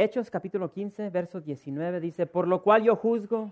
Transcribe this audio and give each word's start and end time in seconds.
Hechos 0.00 0.30
capítulo 0.30 0.70
15, 0.70 1.10
verso 1.10 1.40
19 1.40 1.98
dice, 1.98 2.26
por 2.26 2.46
lo 2.46 2.62
cual 2.62 2.84
yo 2.84 2.94
juzgo 2.94 3.50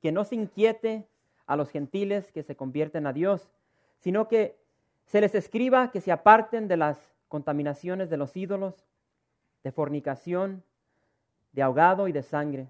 que 0.00 0.12
no 0.12 0.22
se 0.22 0.36
inquiete 0.36 1.08
a 1.46 1.56
los 1.56 1.68
gentiles 1.68 2.30
que 2.30 2.44
se 2.44 2.54
convierten 2.54 3.08
a 3.08 3.12
Dios, 3.12 3.50
sino 3.98 4.28
que 4.28 4.56
se 5.06 5.20
les 5.20 5.34
escriba 5.34 5.90
que 5.90 6.00
se 6.00 6.12
aparten 6.12 6.68
de 6.68 6.76
las 6.76 6.96
contaminaciones 7.26 8.08
de 8.08 8.18
los 8.18 8.36
ídolos, 8.36 8.86
de 9.64 9.72
fornicación, 9.72 10.62
de 11.50 11.62
ahogado 11.62 12.06
y 12.06 12.12
de 12.12 12.22
sangre. 12.22 12.68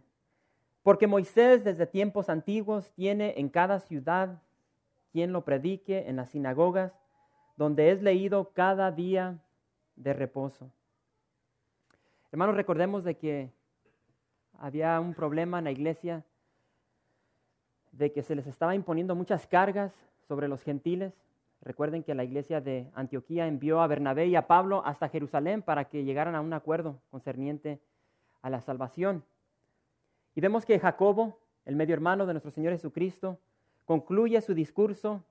Porque 0.82 1.06
Moisés 1.06 1.62
desde 1.62 1.86
tiempos 1.86 2.30
antiguos 2.30 2.90
tiene 2.92 3.34
en 3.36 3.50
cada 3.50 3.80
ciudad 3.80 4.40
quien 5.12 5.34
lo 5.34 5.44
predique 5.44 6.08
en 6.08 6.16
las 6.16 6.30
sinagogas, 6.30 6.94
donde 7.58 7.90
es 7.90 8.00
leído 8.00 8.52
cada 8.54 8.90
día 8.90 9.36
de 9.96 10.14
reposo. 10.14 10.70
Hermanos, 12.32 12.54
recordemos 12.54 13.02
de 13.02 13.16
que 13.16 13.50
había 14.60 15.00
un 15.00 15.14
problema 15.14 15.58
en 15.58 15.64
la 15.64 15.72
iglesia, 15.72 16.24
de 17.90 18.12
que 18.12 18.22
se 18.22 18.36
les 18.36 18.46
estaba 18.46 18.76
imponiendo 18.76 19.16
muchas 19.16 19.48
cargas 19.48 19.92
sobre 20.28 20.46
los 20.46 20.62
gentiles. 20.62 21.12
Recuerden 21.60 22.04
que 22.04 22.14
la 22.14 22.22
iglesia 22.22 22.60
de 22.60 22.88
Antioquía 22.94 23.48
envió 23.48 23.80
a 23.80 23.88
Bernabé 23.88 24.28
y 24.28 24.36
a 24.36 24.46
Pablo 24.46 24.80
hasta 24.86 25.08
Jerusalén 25.08 25.60
para 25.60 25.86
que 25.86 26.04
llegaran 26.04 26.36
a 26.36 26.40
un 26.40 26.52
acuerdo 26.52 27.00
concerniente 27.10 27.80
a 28.42 28.48
la 28.48 28.60
salvación. 28.60 29.24
Y 30.36 30.40
vemos 30.40 30.64
que 30.64 30.78
Jacobo, 30.78 31.40
el 31.64 31.74
medio 31.74 31.94
hermano 31.94 32.26
de 32.26 32.34
nuestro 32.34 32.52
Señor 32.52 32.72
Jesucristo, 32.74 33.40
concluye 33.84 34.40
su 34.40 34.54
discurso 34.54 35.24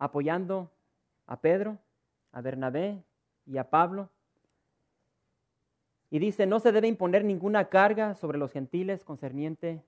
apoyando 0.00 0.72
a 1.28 1.40
Pedro, 1.40 1.78
a 2.32 2.40
Bernabé 2.40 3.00
y 3.46 3.58
a 3.58 3.70
Pablo 3.70 4.10
y 6.10 6.18
dice, 6.18 6.46
no 6.46 6.60
se 6.60 6.72
debe 6.72 6.88
imponer 6.88 7.24
ninguna 7.24 7.68
carga 7.68 8.14
sobre 8.14 8.38
los 8.38 8.52
gentiles 8.52 9.04
concerniente 9.04 9.82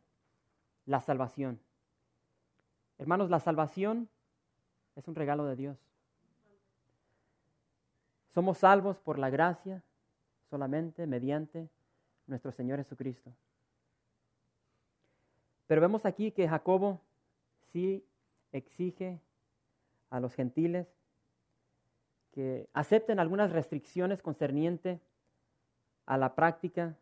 la 0.85 1.01
salvación. 1.01 1.61
Hermanos, 2.99 3.31
la 3.31 3.41
salvación 3.41 4.09
es 4.97 5.09
un 5.09 5.15
regalo 5.15 5.47
de 5.47 5.57
Dios. 5.57 5.79
Somos 8.35 8.59
salvos 8.59 8.99
por 8.99 9.19
la 9.19 9.31
gracia 9.31 9.83
solamente 10.51 11.07
mediante 11.07 11.69
nuestro 12.27 12.53
Señor 12.53 12.79
Jesucristo. 12.79 13.33
Pero 15.67 15.81
vemos 15.81 16.05
aquí 16.05 16.33
que 16.33 16.49
Jacobo 16.49 17.01
sí 17.73 18.05
exige 18.53 19.21
a 20.11 20.21
los 20.21 20.35
gentiles 20.35 20.87
que 22.33 22.69
acepten 22.73 23.19
algunas 23.19 23.53
restricciones 23.53 24.23
concernientes 24.23 25.01
a 26.11 26.19
la 26.19 26.35
práctica 26.35 26.97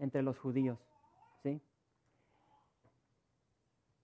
entre 0.00 0.22
los 0.22 0.36
judíos. 0.40 0.76
¿sí? 1.44 1.60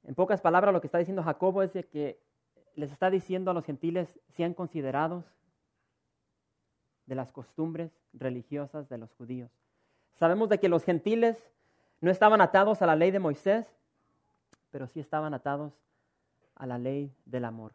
En 0.04 0.14
pocas 0.14 0.40
palabras, 0.40 0.72
lo 0.72 0.80
que 0.80 0.86
está 0.86 0.98
diciendo 0.98 1.24
Jacobo 1.24 1.64
es 1.64 1.72
de 1.72 1.82
que 1.82 2.22
les 2.76 2.92
está 2.92 3.10
diciendo 3.10 3.50
a 3.50 3.54
los 3.54 3.64
gentiles 3.64 4.20
sean 4.28 4.54
considerados 4.54 5.24
de 7.06 7.16
las 7.16 7.32
costumbres 7.32 7.90
religiosas 8.12 8.88
de 8.88 8.98
los 8.98 9.12
judíos. 9.14 9.50
Sabemos 10.14 10.48
de 10.48 10.60
que 10.60 10.68
los 10.68 10.84
gentiles 10.84 11.36
no 12.00 12.12
estaban 12.12 12.40
atados 12.40 12.82
a 12.82 12.86
la 12.86 12.94
ley 12.94 13.10
de 13.10 13.18
Moisés, 13.18 13.66
pero 14.70 14.86
sí 14.86 15.00
estaban 15.00 15.34
atados 15.34 15.72
a 16.54 16.66
la 16.66 16.78
ley 16.78 17.12
del 17.24 17.46
amor. 17.46 17.72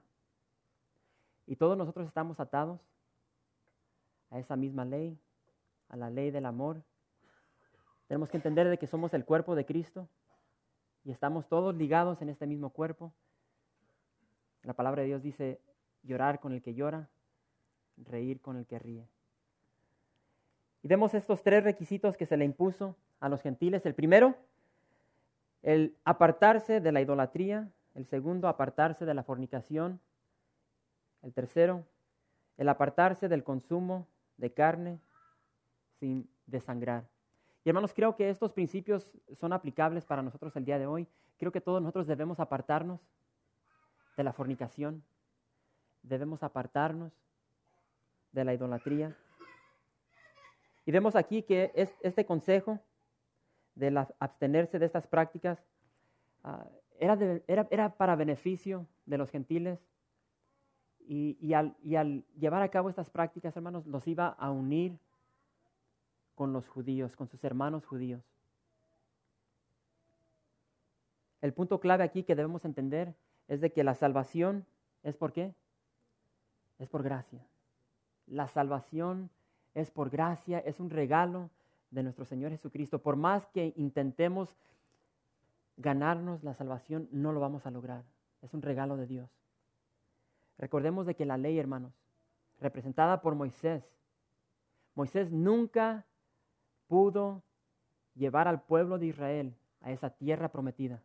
Y 1.45 1.57
todos 1.57 1.77
nosotros 1.77 2.07
estamos 2.07 2.39
atados 2.39 2.79
a 4.31 4.39
esa 4.39 4.55
misma 4.55 4.85
ley 4.85 5.19
a 5.89 5.97
la 5.97 6.09
ley 6.09 6.31
del 6.31 6.45
amor. 6.45 6.83
Tenemos 8.07 8.29
que 8.29 8.37
entender 8.37 8.69
de 8.69 8.77
que 8.77 8.87
somos 8.87 9.13
el 9.13 9.25
cuerpo 9.25 9.55
de 9.55 9.65
Cristo 9.65 10.07
y 11.03 11.11
estamos 11.11 11.47
todos 11.47 11.75
ligados 11.75 12.21
en 12.21 12.29
este 12.29 12.47
mismo 12.47 12.71
cuerpo. 12.71 13.13
La 14.63 14.73
palabra 14.73 15.01
de 15.01 15.07
Dios 15.07 15.21
dice 15.21 15.61
llorar 16.03 16.39
con 16.39 16.53
el 16.53 16.61
que 16.61 16.73
llora, 16.73 17.09
reír 17.97 18.41
con 18.41 18.57
el 18.57 18.65
que 18.65 18.79
ríe. 18.79 19.07
Y 20.81 20.87
vemos 20.87 21.13
estos 21.13 21.41
tres 21.41 21.63
requisitos 21.63 22.15
que 22.15 22.25
se 22.25 22.37
le 22.37 22.45
impuso 22.45 22.95
a 23.19 23.29
los 23.29 23.41
gentiles. 23.41 23.85
El 23.85 23.95
primero, 23.95 24.35
el 25.63 25.97
apartarse 26.05 26.79
de 26.79 26.91
la 26.91 27.01
idolatría. 27.01 27.71
El 27.95 28.05
segundo, 28.05 28.47
apartarse 28.47 29.05
de 29.05 29.13
la 29.13 29.23
fornicación. 29.23 29.99
El 31.23 31.33
tercero, 31.33 31.85
el 32.57 32.69
apartarse 32.69 33.29
del 33.29 33.43
consumo 33.43 34.07
de 34.37 34.53
carne 34.53 34.99
sin 35.99 36.29
desangrar. 36.45 37.07
Y 37.63 37.69
hermanos, 37.69 37.93
creo 37.93 38.15
que 38.15 38.29
estos 38.29 38.53
principios 38.53 39.11
son 39.33 39.51
aplicables 39.51 40.05
para 40.05 40.21
nosotros 40.21 40.55
el 40.55 40.65
día 40.65 40.77
de 40.77 40.85
hoy. 40.85 41.07
Creo 41.37 41.51
que 41.51 41.61
todos 41.61 41.81
nosotros 41.81 42.05
debemos 42.05 42.39
apartarnos 42.39 43.01
de 44.15 44.23
la 44.23 44.33
fornicación, 44.33 45.03
debemos 46.03 46.43
apartarnos 46.43 47.11
de 48.31 48.45
la 48.45 48.53
idolatría. 48.53 49.17
Y 50.85 50.91
vemos 50.91 51.15
aquí 51.15 51.41
que 51.41 51.71
este 52.01 52.25
consejo 52.25 52.79
de 53.73 54.05
abstenerse 54.19 54.77
de 54.77 54.85
estas 54.85 55.07
prácticas 55.07 55.59
ah, 56.43 56.67
era, 56.99 57.97
para 57.97 58.15
beneficio 58.15 58.87
de 59.05 59.17
los 59.17 59.29
gentiles 59.29 59.79
y, 60.99 61.53
al, 61.53 61.75
y 61.81 61.95
al 61.95 62.23
llevar 62.37 62.61
a 62.61 62.69
cabo 62.69 62.89
estas 62.89 63.09
prácticas, 63.09 63.55
hermanos, 63.55 63.85
los 63.85 64.07
iba 64.07 64.27
a 64.27 64.51
unir 64.51 64.97
con 66.35 66.53
los 66.53 66.67
judíos, 66.67 67.15
con 67.15 67.27
sus 67.27 67.43
hermanos 67.43 67.85
judíos. 67.85 68.21
El 71.41 71.53
punto 71.53 71.79
clave 71.79 72.03
aquí 72.03 72.23
que 72.23 72.35
debemos 72.35 72.65
entender 72.65 73.15
es 73.47 73.61
de 73.61 73.71
que 73.71 73.83
la 73.83 73.95
salvación 73.95 74.65
es 75.03 75.17
por 75.17 75.31
qué? 75.31 75.53
Es 76.79 76.89
por 76.89 77.03
gracia. 77.03 77.45
La 78.27 78.47
salvación 78.47 79.29
es 79.73 79.91
por 79.91 80.09
gracia, 80.09 80.59
es 80.59 80.79
un 80.79 80.89
regalo 80.89 81.49
de 81.91 82.03
nuestro 82.03 82.25
Señor 82.25 82.51
Jesucristo. 82.51 82.99
Por 82.99 83.15
más 83.15 83.45
que 83.47 83.73
intentemos 83.77 84.55
ganarnos 85.77 86.43
la 86.43 86.53
salvación, 86.53 87.07
no 87.11 87.31
lo 87.31 87.39
vamos 87.39 87.65
a 87.65 87.71
lograr. 87.71 88.03
Es 88.41 88.53
un 88.53 88.61
regalo 88.61 88.97
de 88.97 89.07
Dios. 89.07 89.29
Recordemos 90.57 91.05
de 91.05 91.15
que 91.15 91.25
la 91.25 91.37
ley, 91.37 91.59
hermanos, 91.59 91.93
representada 92.59 93.21
por 93.21 93.35
Moisés, 93.35 93.83
Moisés 94.95 95.31
nunca 95.31 96.05
pudo 96.87 97.43
llevar 98.15 98.47
al 98.47 98.61
pueblo 98.61 98.97
de 98.97 99.07
Israel 99.07 99.55
a 99.81 99.91
esa 99.91 100.09
tierra 100.09 100.49
prometida, 100.49 101.01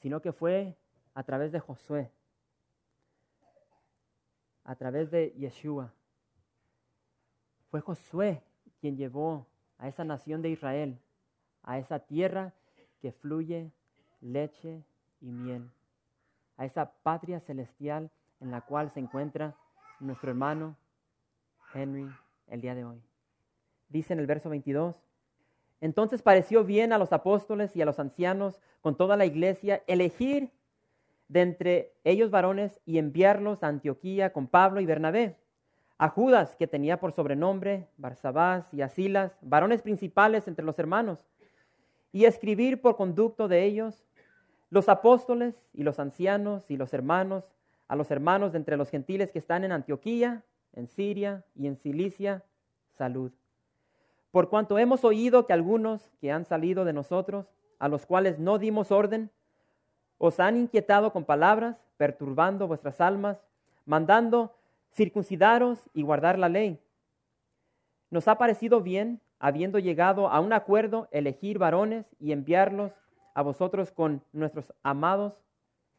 sino 0.00 0.20
que 0.20 0.32
fue 0.32 0.76
a 1.14 1.22
través 1.22 1.52
de 1.52 1.60
Josué, 1.60 2.10
a 4.64 4.74
través 4.74 5.10
de 5.10 5.32
Yeshua. 5.38 5.92
Fue 7.70 7.80
Josué 7.80 8.42
quien 8.80 8.96
llevó 8.96 9.46
a 9.78 9.88
esa 9.88 10.04
nación 10.04 10.42
de 10.42 10.50
Israel, 10.50 10.98
a 11.62 11.78
esa 11.78 11.98
tierra 11.98 12.52
que 13.00 13.12
fluye 13.12 13.72
leche 14.20 14.84
y 15.20 15.30
miel, 15.30 15.70
a 16.56 16.64
esa 16.64 16.92
patria 17.02 17.40
celestial 17.40 18.10
en 18.40 18.50
la 18.50 18.60
cual 18.60 18.90
se 18.90 19.00
encuentra 19.00 19.56
nuestro 20.00 20.30
hermano 20.30 20.76
Henry 21.72 22.10
el 22.54 22.60
día 22.60 22.74
de 22.74 22.84
hoy. 22.84 23.02
Dice 23.88 24.12
en 24.12 24.20
el 24.20 24.26
verso 24.26 24.48
22, 24.48 24.96
entonces 25.80 26.22
pareció 26.22 26.64
bien 26.64 26.92
a 26.92 26.98
los 26.98 27.12
apóstoles 27.12 27.76
y 27.76 27.82
a 27.82 27.84
los 27.84 27.98
ancianos 27.98 28.60
con 28.80 28.96
toda 28.96 29.16
la 29.16 29.26
iglesia 29.26 29.82
elegir 29.86 30.50
de 31.28 31.42
entre 31.42 31.92
ellos 32.04 32.30
varones 32.30 32.80
y 32.86 32.98
enviarlos 32.98 33.62
a 33.62 33.68
Antioquía 33.68 34.32
con 34.32 34.46
Pablo 34.46 34.80
y 34.80 34.86
Bernabé, 34.86 35.36
a 35.98 36.08
Judas, 36.08 36.56
que 36.56 36.66
tenía 36.66 36.98
por 36.98 37.12
sobrenombre 37.12 37.88
Barsabás 37.98 38.72
y 38.72 38.82
a 38.82 38.88
Silas, 38.88 39.32
varones 39.42 39.82
principales 39.82 40.48
entre 40.48 40.64
los 40.64 40.78
hermanos, 40.78 41.18
y 42.12 42.24
escribir 42.24 42.80
por 42.80 42.96
conducto 42.96 43.48
de 43.48 43.64
ellos 43.64 44.04
los 44.70 44.88
apóstoles 44.88 45.54
y 45.72 45.82
los 45.82 45.98
ancianos 45.98 46.64
y 46.68 46.76
los 46.76 46.92
hermanos, 46.94 47.44
a 47.88 47.96
los 47.96 48.10
hermanos 48.10 48.52
de 48.52 48.58
entre 48.58 48.76
los 48.76 48.90
gentiles 48.90 49.32
que 49.32 49.38
están 49.38 49.64
en 49.64 49.72
Antioquía, 49.72 50.42
en 50.74 50.88
Siria 50.88 51.44
y 51.54 51.66
en 51.66 51.76
Cilicia, 51.76 52.44
salud. 52.98 53.32
Por 54.30 54.48
cuanto 54.48 54.78
hemos 54.78 55.04
oído 55.04 55.46
que 55.46 55.52
algunos 55.52 56.10
que 56.20 56.32
han 56.32 56.44
salido 56.44 56.84
de 56.84 56.92
nosotros, 56.92 57.46
a 57.78 57.88
los 57.88 58.06
cuales 58.06 58.38
no 58.38 58.58
dimos 58.58 58.90
orden, 58.90 59.30
os 60.18 60.40
han 60.40 60.56
inquietado 60.56 61.12
con 61.12 61.24
palabras, 61.24 61.76
perturbando 61.96 62.66
vuestras 62.66 63.00
almas, 63.00 63.38
mandando 63.84 64.54
circuncidaros 64.92 65.90
y 65.92 66.02
guardar 66.02 66.38
la 66.38 66.48
ley. 66.48 66.80
Nos 68.10 68.28
ha 68.28 68.38
parecido 68.38 68.80
bien, 68.80 69.20
habiendo 69.38 69.78
llegado 69.78 70.28
a 70.28 70.40
un 70.40 70.52
acuerdo, 70.52 71.08
elegir 71.10 71.58
varones 71.58 72.06
y 72.18 72.32
enviarlos 72.32 72.92
a 73.34 73.42
vosotros 73.42 73.90
con 73.90 74.22
nuestros 74.32 74.72
amados 74.82 75.34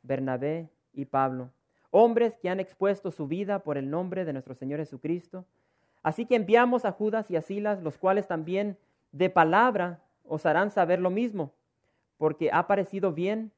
Bernabé 0.01 0.69
y 0.93 1.05
Pablo, 1.05 1.49
hombres 1.97 2.37
que 2.37 2.49
han 2.49 2.59
expuesto 2.59 3.09
su 3.09 3.25
vida 3.25 3.59
por 3.59 3.77
el 3.77 3.89
nombre 3.89 4.25
de 4.25 4.33
nuestro 4.33 4.53
Señor 4.53 4.79
Jesucristo. 4.79 5.45
Así 6.03 6.25
que 6.25 6.35
enviamos 6.35 6.83
a 6.83 6.91
Judas 6.91 7.31
y 7.31 7.37
a 7.37 7.41
Silas, 7.41 7.81
los 7.81 7.97
cuales 7.97 8.27
también 8.27 8.77
de 9.13 9.29
palabra 9.29 10.03
os 10.25 10.45
harán 10.45 10.71
saber 10.71 10.99
lo 10.99 11.09
mismo, 11.09 11.53
porque 12.17 12.49
ha 12.51 12.67
parecido 12.67 13.13
bien 13.13 13.53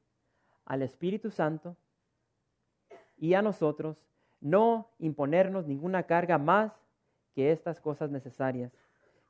al 0.66 0.84
Espíritu 0.84 1.32
Santo 1.32 1.76
y 3.18 3.34
a 3.34 3.42
nosotros 3.42 3.98
no 4.40 4.88
imponernos 5.00 5.66
ninguna 5.66 6.04
carga 6.04 6.38
más 6.38 6.72
que 7.34 7.52
estas 7.52 7.80
cosas 7.80 8.12
necesarias, 8.12 8.72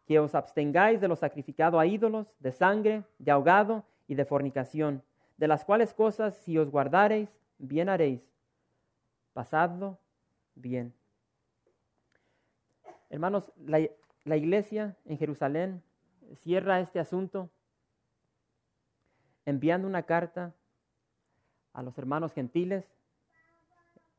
que 0.05 0.19
os 0.19 0.35
abstengáis 0.35 0.99
de 0.99 1.07
lo 1.07 1.15
sacrificado 1.15 1.79
a 1.79 1.85
ídolos, 1.85 2.27
de 2.39 2.51
sangre, 2.51 3.03
de 3.19 3.31
ahogado 3.31 3.85
y 4.05 4.15
de 4.15 4.25
fornicación, 4.25 5.01
de 5.37 5.47
las 5.47 5.63
cuales 5.63 5.93
cosas 5.93 6.35
si 6.35 6.57
os 6.57 6.69
guardareis, 6.69 7.29
bien 7.57 7.87
haréis. 7.87 8.27
Pasadlo 9.37 9.99
bien. 10.55 10.95
Hermanos, 13.11 13.53
la, 13.55 13.87
la 14.23 14.35
iglesia 14.35 14.97
en 15.05 15.19
Jerusalén 15.19 15.83
cierra 16.37 16.79
este 16.79 16.99
asunto 16.99 17.51
enviando 19.45 19.87
una 19.87 20.01
carta 20.01 20.55
a 21.71 21.83
los 21.83 21.95
hermanos 21.99 22.33
gentiles 22.33 22.83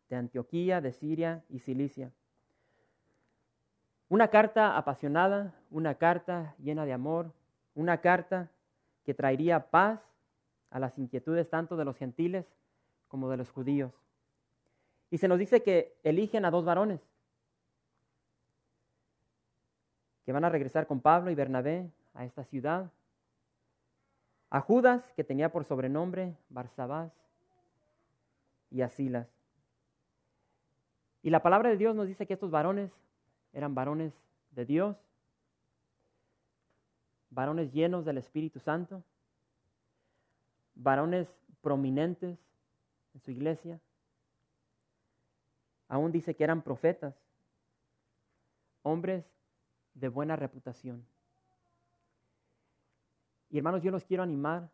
de 0.08 0.14
Antioquía, 0.14 0.80
de 0.80 0.92
Siria 0.92 1.42
y 1.48 1.58
Cilicia. 1.58 2.12
Una 4.08 4.28
carta 4.28 4.76
apasionada, 4.76 5.52
una 5.72 5.96
carta 5.96 6.54
llena 6.60 6.84
de 6.84 6.92
amor, 6.92 7.32
una 7.74 8.00
carta 8.00 8.52
que 9.02 9.14
traería 9.14 9.68
paz 9.72 10.00
a 10.70 10.78
las 10.78 10.96
inquietudes 10.96 11.50
tanto 11.50 11.76
de 11.76 11.84
los 11.84 11.96
gentiles 11.96 12.46
como 13.08 13.28
de 13.28 13.36
los 13.36 13.50
judíos. 13.50 13.92
Y 15.10 15.18
se 15.18 15.28
nos 15.28 15.38
dice 15.38 15.62
que 15.62 15.96
eligen 16.02 16.44
a 16.44 16.50
dos 16.50 16.64
varones 16.64 17.00
que 20.28 20.32
van 20.32 20.44
a 20.44 20.50
regresar 20.50 20.86
con 20.86 21.00
Pablo 21.00 21.30
y 21.30 21.34
Bernabé 21.34 21.90
a 22.12 22.26
esta 22.26 22.44
ciudad. 22.44 22.92
A 24.50 24.60
Judas, 24.60 25.10
que 25.16 25.24
tenía 25.24 25.50
por 25.50 25.64
sobrenombre 25.64 26.36
Barsabás, 26.50 27.10
y 28.70 28.82
a 28.82 28.90
Silas. 28.90 29.26
Y 31.22 31.30
la 31.30 31.42
palabra 31.42 31.70
de 31.70 31.78
Dios 31.78 31.96
nos 31.96 32.06
dice 32.06 32.26
que 32.26 32.34
estos 32.34 32.50
varones 32.50 32.92
eran 33.54 33.74
varones 33.74 34.12
de 34.50 34.66
Dios, 34.66 34.96
varones 37.30 37.72
llenos 37.72 38.04
del 38.04 38.18
Espíritu 38.18 38.60
Santo, 38.60 39.02
varones 40.74 41.28
prominentes 41.60 42.38
en 43.14 43.20
su 43.22 43.30
iglesia. 43.30 43.80
Aún 45.88 46.12
dice 46.12 46.34
que 46.34 46.44
eran 46.44 46.62
profetas, 46.62 47.14
hombres 48.82 49.24
de 49.94 50.08
buena 50.08 50.36
reputación. 50.36 51.04
Y 53.50 53.58
hermanos, 53.58 53.82
yo 53.82 53.90
los 53.90 54.04
quiero 54.04 54.22
animar 54.22 54.68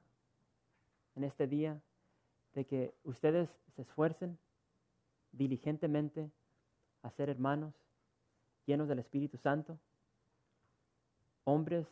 en 1.15 1.25
este 1.25 1.47
día 1.47 1.81
de 2.55 2.67
que 2.67 2.95
ustedes 3.05 3.57
se 3.75 3.83
esfuercen 3.83 4.39
diligentemente 5.33 6.31
a 7.03 7.11
ser 7.11 7.29
hermanos 7.29 7.75
llenos 8.67 8.89
del 8.89 8.99
Espíritu 8.99 9.37
Santo, 9.37 9.79
hombres 11.45 11.87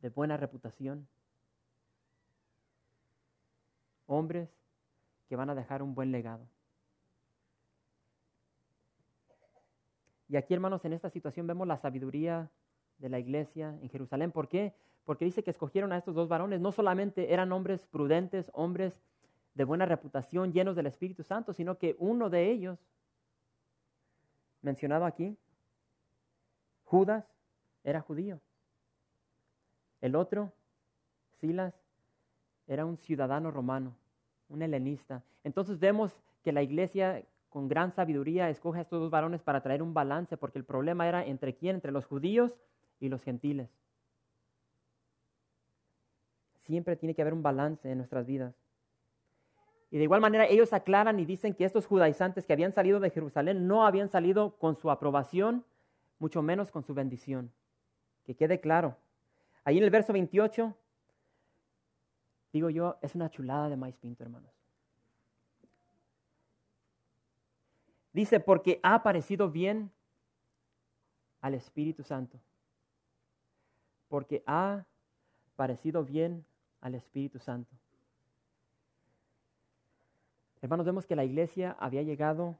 de 0.00 0.08
buena 0.08 0.36
reputación, 0.36 1.06
hombres 4.06 4.48
que 5.28 5.36
van 5.36 5.50
a 5.50 5.54
dejar 5.54 5.82
un 5.82 5.94
buen 5.94 6.10
legado. 6.10 6.46
Y 10.30 10.36
aquí, 10.36 10.54
hermanos, 10.54 10.84
en 10.86 10.94
esta 10.94 11.10
situación 11.10 11.46
vemos 11.46 11.66
la 11.66 11.76
sabiduría 11.76 12.48
de 12.98 13.08
la 13.10 13.18
iglesia 13.18 13.76
en 13.82 13.90
Jerusalén. 13.90 14.32
¿Por 14.32 14.48
qué? 14.48 14.72
porque 15.10 15.24
dice 15.24 15.42
que 15.42 15.50
escogieron 15.50 15.92
a 15.92 15.96
estos 15.96 16.14
dos 16.14 16.28
varones. 16.28 16.60
No 16.60 16.70
solamente 16.70 17.32
eran 17.32 17.50
hombres 17.50 17.84
prudentes, 17.86 18.48
hombres 18.54 18.94
de 19.54 19.64
buena 19.64 19.84
reputación, 19.84 20.52
llenos 20.52 20.76
del 20.76 20.86
Espíritu 20.86 21.24
Santo, 21.24 21.52
sino 21.52 21.78
que 21.78 21.96
uno 21.98 22.30
de 22.30 22.48
ellos, 22.50 22.78
mencionado 24.62 25.04
aquí, 25.04 25.36
Judas, 26.84 27.24
era 27.82 28.00
judío. 28.00 28.40
El 30.00 30.14
otro, 30.14 30.52
Silas, 31.40 31.74
era 32.68 32.86
un 32.86 32.96
ciudadano 32.96 33.50
romano, 33.50 33.96
un 34.48 34.62
helenista. 34.62 35.24
Entonces 35.42 35.80
vemos 35.80 36.16
que 36.44 36.52
la 36.52 36.62
iglesia 36.62 37.24
con 37.50 37.68
gran 37.68 37.92
sabiduría 37.92 38.48
escoge 38.48 38.78
a 38.78 38.82
estos 38.82 39.00
dos 39.00 39.10
varones 39.10 39.42
para 39.42 39.60
traer 39.60 39.82
un 39.82 39.92
balance, 39.92 40.36
porque 40.36 40.58
el 40.58 40.64
problema 40.64 41.06
era 41.08 41.24
entre 41.26 41.54
quién, 41.54 41.74
entre 41.74 41.92
los 41.92 42.06
judíos 42.06 42.56
y 43.00 43.08
los 43.08 43.22
gentiles. 43.22 43.68
Siempre 46.58 46.94
tiene 46.96 47.14
que 47.14 47.22
haber 47.22 47.34
un 47.34 47.42
balance 47.42 47.90
en 47.90 47.98
nuestras 47.98 48.24
vidas. 48.26 48.54
Y 49.90 49.98
de 49.98 50.04
igual 50.04 50.20
manera 50.20 50.46
ellos 50.46 50.72
aclaran 50.72 51.18
y 51.18 51.24
dicen 51.24 51.54
que 51.54 51.64
estos 51.64 51.86
judaizantes 51.86 52.46
que 52.46 52.52
habían 52.52 52.72
salido 52.72 53.00
de 53.00 53.10
Jerusalén 53.10 53.66
no 53.66 53.84
habían 53.84 54.08
salido 54.08 54.56
con 54.56 54.76
su 54.76 54.88
aprobación, 54.88 55.64
mucho 56.20 56.42
menos 56.42 56.70
con 56.70 56.84
su 56.84 56.94
bendición. 56.94 57.50
Que 58.24 58.36
quede 58.36 58.60
claro. 58.60 58.96
Ahí 59.64 59.78
en 59.78 59.84
el 59.84 59.90
verso 59.90 60.12
28, 60.12 60.72
digo 62.52 62.70
yo, 62.70 62.98
es 63.02 63.16
una 63.16 63.28
chulada 63.28 63.68
de 63.68 63.76
maíz 63.76 63.96
pinto, 63.96 64.22
hermanos. 64.22 64.59
Dice, 68.20 68.38
porque 68.38 68.80
ha 68.82 69.02
parecido 69.02 69.50
bien 69.50 69.90
al 71.40 71.54
Espíritu 71.54 72.02
Santo. 72.02 72.38
Porque 74.08 74.42
ha 74.46 74.84
parecido 75.56 76.04
bien 76.04 76.44
al 76.82 76.96
Espíritu 76.96 77.38
Santo. 77.38 77.74
Hermanos, 80.60 80.84
vemos 80.84 81.06
que 81.06 81.16
la 81.16 81.24
iglesia 81.24 81.74
había 81.80 82.02
llegado 82.02 82.58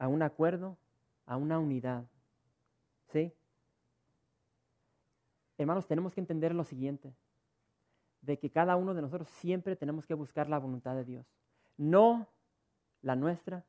a 0.00 0.08
un 0.08 0.20
acuerdo, 0.22 0.76
a 1.26 1.36
una 1.36 1.60
unidad. 1.60 2.04
¿Sí? 3.12 3.32
Hermanos, 5.58 5.86
tenemos 5.86 6.12
que 6.12 6.18
entender 6.18 6.52
lo 6.52 6.64
siguiente, 6.64 7.14
de 8.20 8.36
que 8.36 8.50
cada 8.50 8.74
uno 8.74 8.94
de 8.94 9.02
nosotros 9.02 9.28
siempre 9.28 9.76
tenemos 9.76 10.06
que 10.06 10.14
buscar 10.14 10.48
la 10.48 10.58
voluntad 10.58 10.96
de 10.96 11.04
Dios. 11.04 11.24
No 11.76 12.26
la 13.02 13.14
nuestra, 13.14 13.64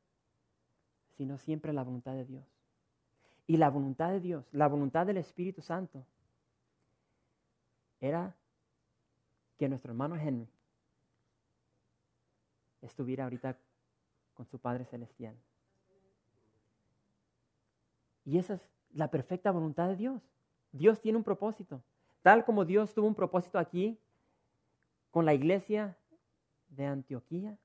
sino 1.17 1.37
siempre 1.37 1.73
la 1.73 1.83
voluntad 1.83 2.13
de 2.13 2.25
Dios. 2.25 2.45
Y 3.47 3.57
la 3.57 3.69
voluntad 3.69 4.11
de 4.11 4.19
Dios, 4.19 4.45
la 4.51 4.67
voluntad 4.67 5.05
del 5.05 5.17
Espíritu 5.17 5.61
Santo, 5.61 6.05
era 7.99 8.35
que 9.57 9.67
nuestro 9.67 9.91
hermano 9.91 10.15
Henry 10.15 10.47
estuviera 12.81 13.23
ahorita 13.23 13.57
con 14.35 14.45
su 14.45 14.59
Padre 14.59 14.85
Celestial. 14.85 15.35
Y 18.25 18.37
esa 18.37 18.55
es 18.55 18.69
la 18.93 19.09
perfecta 19.09 19.51
voluntad 19.51 19.87
de 19.87 19.95
Dios. 19.95 20.21
Dios 20.71 21.01
tiene 21.01 21.17
un 21.17 21.23
propósito. 21.23 21.81
Tal 22.21 22.45
como 22.45 22.65
Dios 22.65 22.93
tuvo 22.93 23.07
un 23.07 23.15
propósito 23.15 23.57
aquí 23.57 23.97
con 25.09 25.25
la 25.25 25.33
iglesia 25.33 25.97
de 26.69 26.85
Antioquía, 26.85 27.57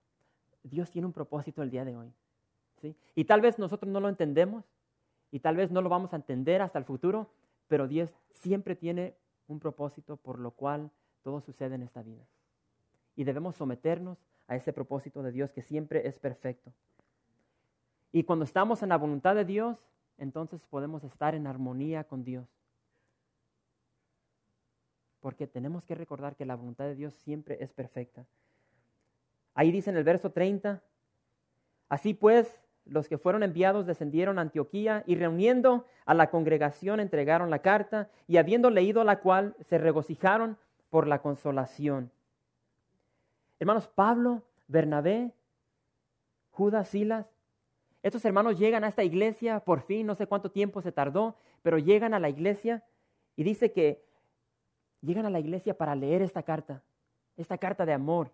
Dios 0.63 0.91
tiene 0.91 1.07
un 1.07 1.13
propósito 1.13 1.63
el 1.63 1.71
día 1.71 1.85
de 1.85 1.97
hoy. 1.97 2.15
Y 3.15 3.25
tal 3.25 3.41
vez 3.41 3.59
nosotros 3.59 3.91
no 3.91 4.01
lo 4.01 4.09
entendemos 4.09 4.65
y 5.31 5.41
tal 5.41 5.57
vez 5.57 5.71
no 5.71 5.83
lo 5.83 5.89
vamos 5.89 6.13
a 6.13 6.17
entender 6.17 6.63
hasta 6.63 6.79
el 6.79 6.85
futuro, 6.85 7.31
pero 7.69 7.89
Dios 7.89 8.15
siempre 8.33 8.77
tiene 8.77 9.15
un 9.49 9.61
propósito 9.61 10.17
por 10.17 10.39
lo 10.39 10.51
cual 10.51 10.91
todo 11.23 11.41
sucede 11.41 11.75
en 11.75 11.83
esta 11.83 12.03
vida. 12.03 12.25
Y 13.17 13.25
debemos 13.25 13.57
someternos 13.57 14.19
a 14.47 14.57
ese 14.57 14.73
propósito 14.73 15.23
de 15.23 15.33
Dios 15.33 15.53
que 15.53 15.63
siempre 15.63 16.07
es 16.07 16.19
perfecto. 16.19 16.73
Y 18.13 18.25
cuando 18.25 18.45
estamos 18.45 18.83
en 18.83 18.91
la 18.91 18.99
voluntad 18.99 19.35
de 19.35 19.45
Dios, 19.45 19.79
entonces 20.19 20.65
podemos 20.67 21.03
estar 21.05 21.35
en 21.35 21.47
armonía 21.47 22.05
con 22.05 22.25
Dios. 22.25 22.47
Porque 25.21 25.47
tenemos 25.47 25.85
que 25.85 25.95
recordar 25.95 26.37
que 26.37 26.45
la 26.45 26.57
voluntad 26.57 26.85
de 26.85 26.95
Dios 26.95 27.15
siempre 27.15 27.57
es 27.61 27.73
perfecta. 27.73 28.27
Ahí 29.55 29.71
dice 29.71 29.91
en 29.91 29.97
el 29.97 30.05
verso 30.05 30.31
30, 30.31 30.83
así 31.89 32.15
pues, 32.15 32.61
los 32.85 33.09
que 33.09 33.19
fueron 33.19 33.43
enviados 33.43 33.87
descendieron 33.87 34.39
a 34.39 34.43
Antioquía 34.43 35.05
y 35.07 35.15
reuniendo 35.15 35.87
a 36.05 36.15
la 36.15 36.31
congregación 36.31 37.01
entregaron 37.01 37.51
la 37.51 37.61
carta 37.61 38.11
y 38.27 38.37
habiendo 38.37 38.71
leído 38.71 39.05
la 39.05 39.21
cual 39.21 39.55
se 39.61 39.79
regocijaron 39.79 40.59
por 40.91 41.07
la 41.07 41.23
consolación. 41.23 42.11
Hermanos, 43.61 43.87
Pablo, 43.87 44.43
Bernabé, 44.67 45.33
Judas, 46.51 46.89
Silas, 46.89 47.27
estos 48.03 48.25
hermanos 48.25 48.59
llegan 48.59 48.83
a 48.83 48.89
esta 48.89 49.05
iglesia, 49.05 49.61
por 49.61 49.81
fin, 49.81 50.07
no 50.07 50.17
sé 50.17 50.27
cuánto 50.27 50.51
tiempo 50.51 50.83
se 50.83 50.91
tardó, 50.91 51.37
pero 51.63 51.79
llegan 51.79 52.15
a 52.15 52.19
la 52.19 52.29
iglesia 52.29 52.83
y 53.37 53.45
dice 53.45 53.73
que 53.73 54.05
llegan 55.01 55.25
a 55.25 55.31
la 55.31 55.39
iglesia 55.39 55.79
para 55.79 55.95
leer 55.95 56.21
esta 56.21 56.43
carta, 56.43 56.83
esta 57.37 57.59
carta 57.59 57.87
de 57.87 57.93
amor. 57.93 58.33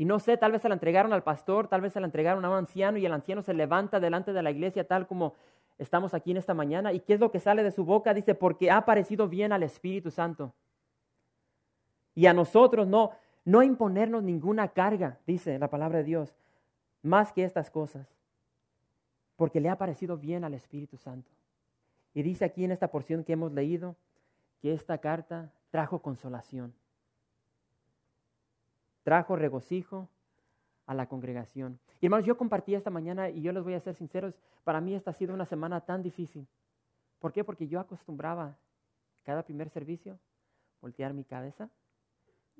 Y 0.00 0.06
no 0.06 0.18
sé, 0.18 0.38
tal 0.38 0.52
vez 0.52 0.62
se 0.62 0.68
la 0.70 0.72
entregaron 0.72 1.12
al 1.12 1.22
pastor, 1.22 1.68
tal 1.68 1.82
vez 1.82 1.92
se 1.92 2.00
la 2.00 2.06
entregaron 2.06 2.42
a 2.46 2.48
un 2.48 2.56
anciano 2.56 2.96
y 2.96 3.04
el 3.04 3.12
anciano 3.12 3.42
se 3.42 3.52
levanta 3.52 4.00
delante 4.00 4.32
de 4.32 4.42
la 4.42 4.50
iglesia 4.50 4.88
tal 4.88 5.06
como 5.06 5.34
estamos 5.76 6.14
aquí 6.14 6.30
en 6.30 6.38
esta 6.38 6.54
mañana. 6.54 6.94
¿Y 6.94 7.00
qué 7.00 7.12
es 7.12 7.20
lo 7.20 7.30
que 7.30 7.38
sale 7.38 7.62
de 7.62 7.70
su 7.70 7.84
boca? 7.84 8.14
Dice, 8.14 8.34
porque 8.34 8.70
ha 8.70 8.86
parecido 8.86 9.28
bien 9.28 9.52
al 9.52 9.62
Espíritu 9.62 10.10
Santo. 10.10 10.54
Y 12.14 12.24
a 12.24 12.32
nosotros 12.32 12.86
no, 12.86 13.10
no 13.44 13.62
imponernos 13.62 14.22
ninguna 14.22 14.68
carga, 14.68 15.18
dice 15.26 15.58
la 15.58 15.68
palabra 15.68 15.98
de 15.98 16.04
Dios, 16.04 16.34
más 17.02 17.30
que 17.30 17.44
estas 17.44 17.70
cosas, 17.70 18.08
porque 19.36 19.60
le 19.60 19.68
ha 19.68 19.76
parecido 19.76 20.16
bien 20.16 20.44
al 20.44 20.54
Espíritu 20.54 20.96
Santo. 20.96 21.30
Y 22.14 22.22
dice 22.22 22.46
aquí 22.46 22.64
en 22.64 22.72
esta 22.72 22.88
porción 22.88 23.22
que 23.22 23.34
hemos 23.34 23.52
leído 23.52 23.96
que 24.62 24.72
esta 24.72 24.96
carta 24.96 25.52
trajo 25.70 26.00
consolación 26.00 26.72
trajo 29.10 29.34
regocijo 29.34 30.08
a 30.86 30.94
la 30.94 31.08
congregación. 31.08 31.80
Y 32.00 32.06
hermanos, 32.06 32.26
yo 32.26 32.36
compartí 32.36 32.76
esta 32.76 32.90
mañana 32.90 33.28
y 33.28 33.42
yo 33.42 33.50
les 33.50 33.64
voy 33.64 33.74
a 33.74 33.80
ser 33.80 33.96
sinceros, 33.96 34.38
para 34.62 34.80
mí 34.80 34.94
esta 34.94 35.10
ha 35.10 35.14
sido 35.14 35.34
una 35.34 35.46
semana 35.46 35.80
tan 35.80 36.00
difícil. 36.00 36.46
¿Por 37.18 37.32
qué? 37.32 37.42
Porque 37.42 37.66
yo 37.66 37.80
acostumbraba 37.80 38.56
cada 39.24 39.42
primer 39.42 39.68
servicio 39.68 40.16
voltear 40.80 41.12
mi 41.12 41.24
cabeza 41.24 41.68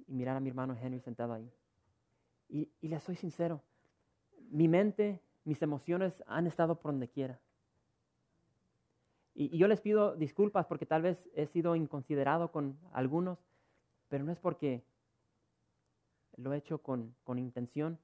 y 0.09 0.13
mirar 0.13 0.37
a 0.37 0.41
mi 0.41 0.49
hermano 0.49 0.75
Henry 0.75 0.99
sentado 0.99 1.35
ahí. 1.35 1.49
Y, 2.49 2.69
y 2.81 2.89
les 2.89 3.01
soy 3.05 3.15
sincero, 3.15 3.63
mi 4.51 4.67
mente, 4.67 5.23
mis 5.45 5.63
emociones 5.63 6.21
han 6.27 6.49
estado 6.49 6.81
por 6.81 6.91
donde 6.91 7.07
quiera. 7.07 7.39
Y, 9.37 9.55
y 9.55 9.59
yo 9.59 9.69
les 9.69 9.81
pido 9.81 10.17
disculpas 10.17 10.67
porque 10.67 10.85
tal 10.85 11.03
vez 11.03 11.31
he 11.33 11.47
sido 11.47 11.77
inconsiderado 11.77 12.51
con 12.51 12.77
algunos, 12.93 13.39
pero 14.09 14.25
no 14.25 14.33
es 14.33 14.41
porque 14.41 14.83
lo 16.37 16.53
he 16.53 16.59
hecho 16.59 16.79
con, 16.79 17.15
intención, 17.37 17.99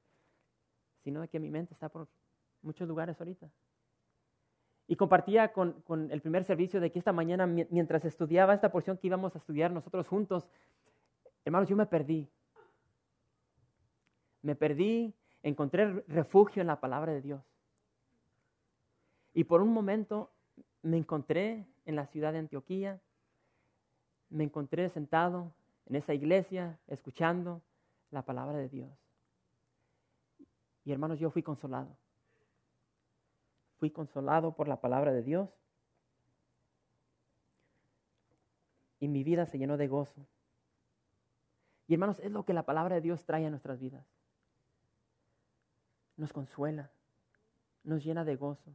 sino 1.02 1.20
de 1.20 1.28
que 1.28 1.40
mi 1.40 1.50
mente 1.50 1.74
está 1.74 1.88
por 1.88 2.08
muchos 2.62 2.86
lugares 2.88 3.18
ahorita. 3.20 3.50
Y 4.88 4.96
compartía 4.96 5.52
con, 5.52 5.80
con, 5.82 6.10
el 6.10 6.20
primer 6.20 6.44
servicio 6.44 6.80
de 6.80 6.92
que 6.92 6.98
esta 6.98 7.12
mañana, 7.12 7.46
mientras 7.46 8.04
estudiaba 8.04 8.54
esta 8.54 8.70
porción 8.70 8.98
que 8.98 9.08
íbamos 9.08 9.34
a 9.34 9.38
estudiar 9.38 9.70
nosotros 9.70 10.06
juntos, 10.06 10.48
hermanos, 11.44 11.68
yo 11.68 11.76
me 11.76 11.86
perdí. 11.86 12.28
Me 14.42 14.54
perdí, 14.54 15.12
encontré 15.42 16.04
refugio 16.06 16.60
en 16.60 16.68
la 16.68 16.80
palabra 16.80 17.12
de 17.12 17.22
Dios. 17.22 17.42
Y 19.34 19.44
por 19.44 19.60
un 19.60 19.72
momento 19.72 20.30
me 20.82 20.96
encontré 20.96 21.66
en 21.84 21.96
la 21.96 22.06
ciudad 22.06 22.32
de 22.32 22.38
Antioquía, 22.38 23.00
me 24.30 24.44
encontré 24.44 24.88
sentado 24.88 25.52
en 25.86 25.96
esa 25.96 26.14
iglesia, 26.14 26.78
escuchando, 26.88 27.62
la 28.10 28.22
palabra 28.22 28.58
de 28.58 28.68
Dios. 28.68 28.90
Y 30.84 30.92
hermanos, 30.92 31.18
yo 31.18 31.30
fui 31.30 31.42
consolado. 31.42 31.96
Fui 33.78 33.90
consolado 33.90 34.54
por 34.54 34.68
la 34.68 34.80
palabra 34.80 35.12
de 35.12 35.22
Dios. 35.22 35.50
Y 39.00 39.08
mi 39.08 39.24
vida 39.24 39.46
se 39.46 39.58
llenó 39.58 39.76
de 39.76 39.88
gozo. 39.88 40.26
Y 41.88 41.94
hermanos, 41.94 42.18
es 42.20 42.30
lo 42.30 42.44
que 42.44 42.54
la 42.54 42.64
palabra 42.64 42.94
de 42.94 43.00
Dios 43.00 43.24
trae 43.24 43.46
a 43.46 43.50
nuestras 43.50 43.80
vidas. 43.80 44.06
Nos 46.16 46.32
consuela, 46.32 46.90
nos 47.84 48.02
llena 48.02 48.24
de 48.24 48.36
gozo. 48.36 48.72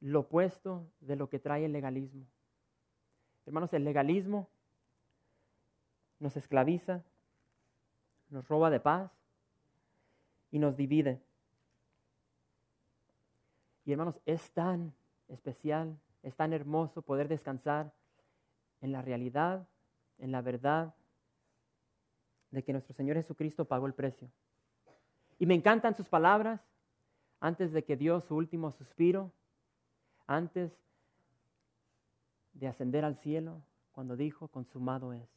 Lo 0.00 0.20
opuesto 0.20 0.86
de 1.00 1.16
lo 1.16 1.28
que 1.28 1.38
trae 1.38 1.64
el 1.64 1.72
legalismo. 1.72 2.26
Hermanos, 3.46 3.72
el 3.74 3.84
legalismo 3.84 4.48
nos 6.18 6.36
esclaviza, 6.36 7.02
nos 8.30 8.46
roba 8.48 8.70
de 8.70 8.80
paz 8.80 9.10
y 10.50 10.58
nos 10.58 10.76
divide. 10.76 11.20
Y 13.84 13.92
hermanos, 13.92 14.20
es 14.24 14.50
tan 14.52 14.94
especial, 15.28 15.98
es 16.22 16.34
tan 16.34 16.52
hermoso 16.52 17.02
poder 17.02 17.28
descansar 17.28 17.92
en 18.80 18.92
la 18.92 19.02
realidad, 19.02 19.66
en 20.18 20.32
la 20.32 20.42
verdad 20.42 20.94
de 22.50 22.62
que 22.62 22.72
nuestro 22.72 22.94
Señor 22.94 23.16
Jesucristo 23.16 23.64
pagó 23.64 23.86
el 23.86 23.94
precio. 23.94 24.30
Y 25.38 25.46
me 25.46 25.54
encantan 25.54 25.94
sus 25.94 26.08
palabras 26.08 26.60
antes 27.40 27.72
de 27.72 27.84
que 27.84 27.96
dio 27.96 28.20
su 28.20 28.36
último 28.36 28.72
suspiro, 28.72 29.32
antes 30.26 30.72
de 32.54 32.68
ascender 32.68 33.04
al 33.04 33.16
cielo, 33.16 33.60
cuando 33.92 34.16
dijo, 34.16 34.48
consumado 34.48 35.12
es. 35.12 35.28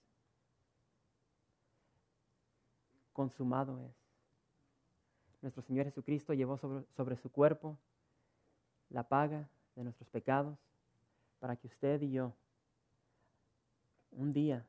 Consumado 3.17 3.79
es. 3.79 3.95
Nuestro 5.41 5.63
Señor 5.63 5.86
Jesucristo 5.86 6.36
llevó 6.36 6.55
sobre, 6.55 7.15
su 7.15 7.31
cuerpo 7.31 7.75
la 8.91 9.01
paga 9.01 9.50
de 9.75 9.83
nuestros 9.83 10.07
pecados 10.09 10.55
para 11.39 11.55
que 11.55 11.65
usted 11.65 12.00
y 12.03 12.12
yo 12.12 12.31
un 14.12 14.33
día, 14.33 14.63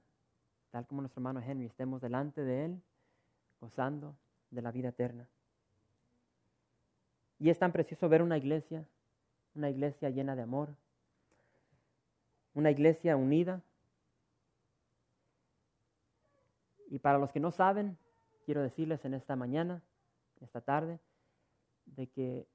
tal 0.71 0.87
como 0.87 1.02
nuestro 1.02 1.21
hermano 1.21 1.43
Henry, 1.43 1.67
estemos 1.67 2.00
delante 2.00 2.43
de 2.43 2.64
Él 2.64 2.83
gozando 3.61 4.17
de 4.50 4.62
la 4.62 4.73
vida 4.73 4.88
eterna. 4.88 5.28
Y 7.38 7.50
es 7.50 7.59
tan 7.59 7.71
precioso 7.71 8.09
ver 8.09 8.23
una 8.23 8.38
iglesia, 8.38 8.83
una 9.55 9.69
iglesia 9.69 10.09
llena 10.09 10.35
de 10.35 10.43
amor, 10.43 10.75
una 12.55 12.71
iglesia 12.71 13.14
unida. 13.14 13.61
Y 16.88 16.99
para 16.99 17.19
los 17.19 17.31
que 17.31 17.40
no 17.40 17.50
saben, 17.50 17.99
quiero 18.49 18.62
decirles 18.62 19.05
en 19.05 19.12
esta 19.12 19.37
mañana, 19.37 19.83
esta 20.40 20.62
tarde, 20.62 20.99
de 21.85 22.07
que 22.07 22.47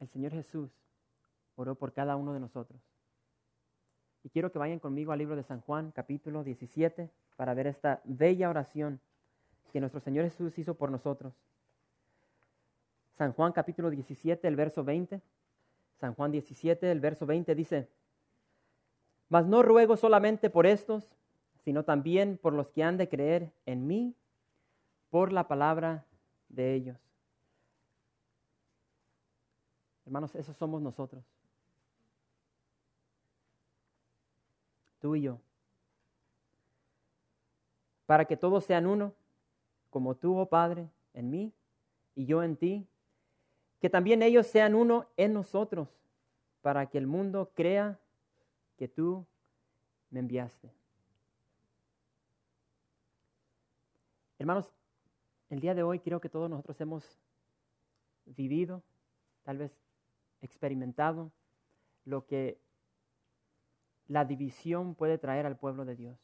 el 0.00 0.08
Señor 0.08 0.32
Jesús 0.32 0.72
oró 1.54 1.76
por 1.76 1.92
cada 1.92 2.16
uno 2.16 2.32
de 2.32 2.40
nosotros. 2.40 2.80
Y 4.24 4.28
quiero 4.28 4.50
que 4.50 4.58
vayan 4.58 4.80
conmigo 4.80 5.12
al 5.12 5.20
libro 5.20 5.36
de 5.36 5.44
San 5.44 5.60
Juan, 5.60 5.92
capítulo 5.92 6.42
17, 6.42 7.08
para 7.36 7.54
ver 7.54 7.68
esta 7.68 8.00
bella 8.02 8.50
oración 8.50 8.98
que 9.72 9.78
nuestro 9.78 10.00
Señor 10.00 10.24
Jesús 10.24 10.58
hizo 10.58 10.74
por 10.74 10.90
nosotros. 10.90 11.32
San 13.16 13.32
Juan 13.34 13.52
capítulo 13.52 13.88
17, 13.88 14.48
el 14.48 14.56
verso 14.56 14.82
20. 14.82 15.22
San 16.00 16.14
Juan 16.14 16.32
17, 16.32 16.90
el 16.90 16.98
verso 16.98 17.24
20 17.24 17.54
dice, 17.54 17.88
Mas 19.28 19.46
no 19.46 19.62
ruego 19.62 19.96
solamente 19.96 20.50
por 20.50 20.66
estos, 20.66 21.08
sino 21.64 21.84
también 21.84 22.36
por 22.36 22.52
los 22.52 22.72
que 22.72 22.82
han 22.82 22.96
de 22.96 23.08
creer 23.08 23.52
en 23.64 23.86
mí 23.86 24.16
por 25.12 25.30
la 25.30 25.46
palabra 25.46 26.06
de 26.48 26.74
ellos. 26.74 26.96
Hermanos, 30.06 30.34
esos 30.34 30.56
somos 30.56 30.80
nosotros. 30.80 31.22
Tú 35.00 35.14
y 35.14 35.20
yo. 35.20 35.38
Para 38.06 38.24
que 38.24 38.38
todos 38.38 38.64
sean 38.64 38.86
uno, 38.86 39.12
como 39.90 40.14
tú, 40.14 40.38
oh 40.38 40.46
Padre, 40.48 40.88
en 41.12 41.28
mí 41.28 41.52
y 42.14 42.24
yo 42.24 42.42
en 42.42 42.56
ti, 42.56 42.88
que 43.82 43.90
también 43.90 44.22
ellos 44.22 44.46
sean 44.46 44.74
uno 44.74 45.04
en 45.18 45.34
nosotros, 45.34 45.88
para 46.62 46.86
que 46.86 46.96
el 46.96 47.06
mundo 47.06 47.50
crea 47.54 48.00
que 48.78 48.88
tú 48.88 49.26
me 50.08 50.20
enviaste. 50.20 50.72
Hermanos, 54.38 54.72
el 55.52 55.60
día 55.60 55.74
de 55.74 55.82
hoy 55.82 56.00
creo 56.00 56.18
que 56.18 56.30
todos 56.30 56.48
nosotros 56.48 56.80
hemos 56.80 57.04
vivido, 58.24 58.82
tal 59.42 59.58
vez 59.58 59.70
experimentado, 60.40 61.30
lo 62.06 62.24
que 62.24 62.58
la 64.08 64.24
división 64.24 64.94
puede 64.94 65.18
traer 65.18 65.44
al 65.44 65.58
pueblo 65.58 65.84
de 65.84 65.94
Dios. 65.94 66.18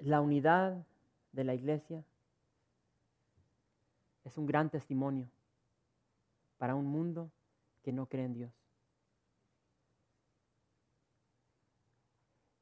La 0.00 0.22
unidad 0.22 0.86
de 1.32 1.44
la 1.44 1.52
iglesia 1.52 2.02
es 4.24 4.38
un 4.38 4.46
gran 4.46 4.70
testimonio 4.70 5.28
para 6.56 6.74
un 6.74 6.86
mundo 6.86 7.30
que 7.82 7.92
no 7.92 8.06
cree 8.06 8.24
en 8.24 8.32
Dios. 8.32 8.61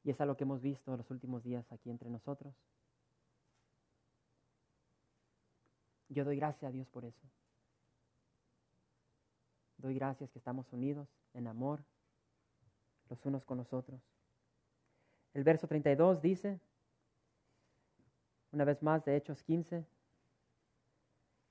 Y 0.03 0.11
es 0.11 0.19
algo 0.19 0.35
que 0.35 0.43
hemos 0.43 0.61
visto 0.61 0.91
en 0.91 0.97
los 0.97 1.09
últimos 1.11 1.43
días 1.43 1.71
aquí 1.71 1.89
entre 1.89 2.09
nosotros. 2.09 2.53
Yo 6.09 6.25
doy 6.25 6.35
gracias 6.37 6.63
a 6.69 6.71
Dios 6.71 6.87
por 6.89 7.05
eso. 7.05 7.27
Doy 9.77 9.93
gracias 9.95 10.29
que 10.31 10.39
estamos 10.39 10.71
unidos 10.73 11.07
en 11.33 11.47
amor 11.47 11.83
los 13.09 13.25
unos 13.25 13.43
con 13.45 13.57
los 13.57 13.71
otros. 13.73 14.01
El 15.33 15.43
verso 15.43 15.67
32 15.67 16.21
dice, 16.21 16.59
una 18.51 18.63
vez 18.63 18.81
más 18.81 19.05
de 19.05 19.15
Hechos 19.15 19.43
15, 19.43 19.85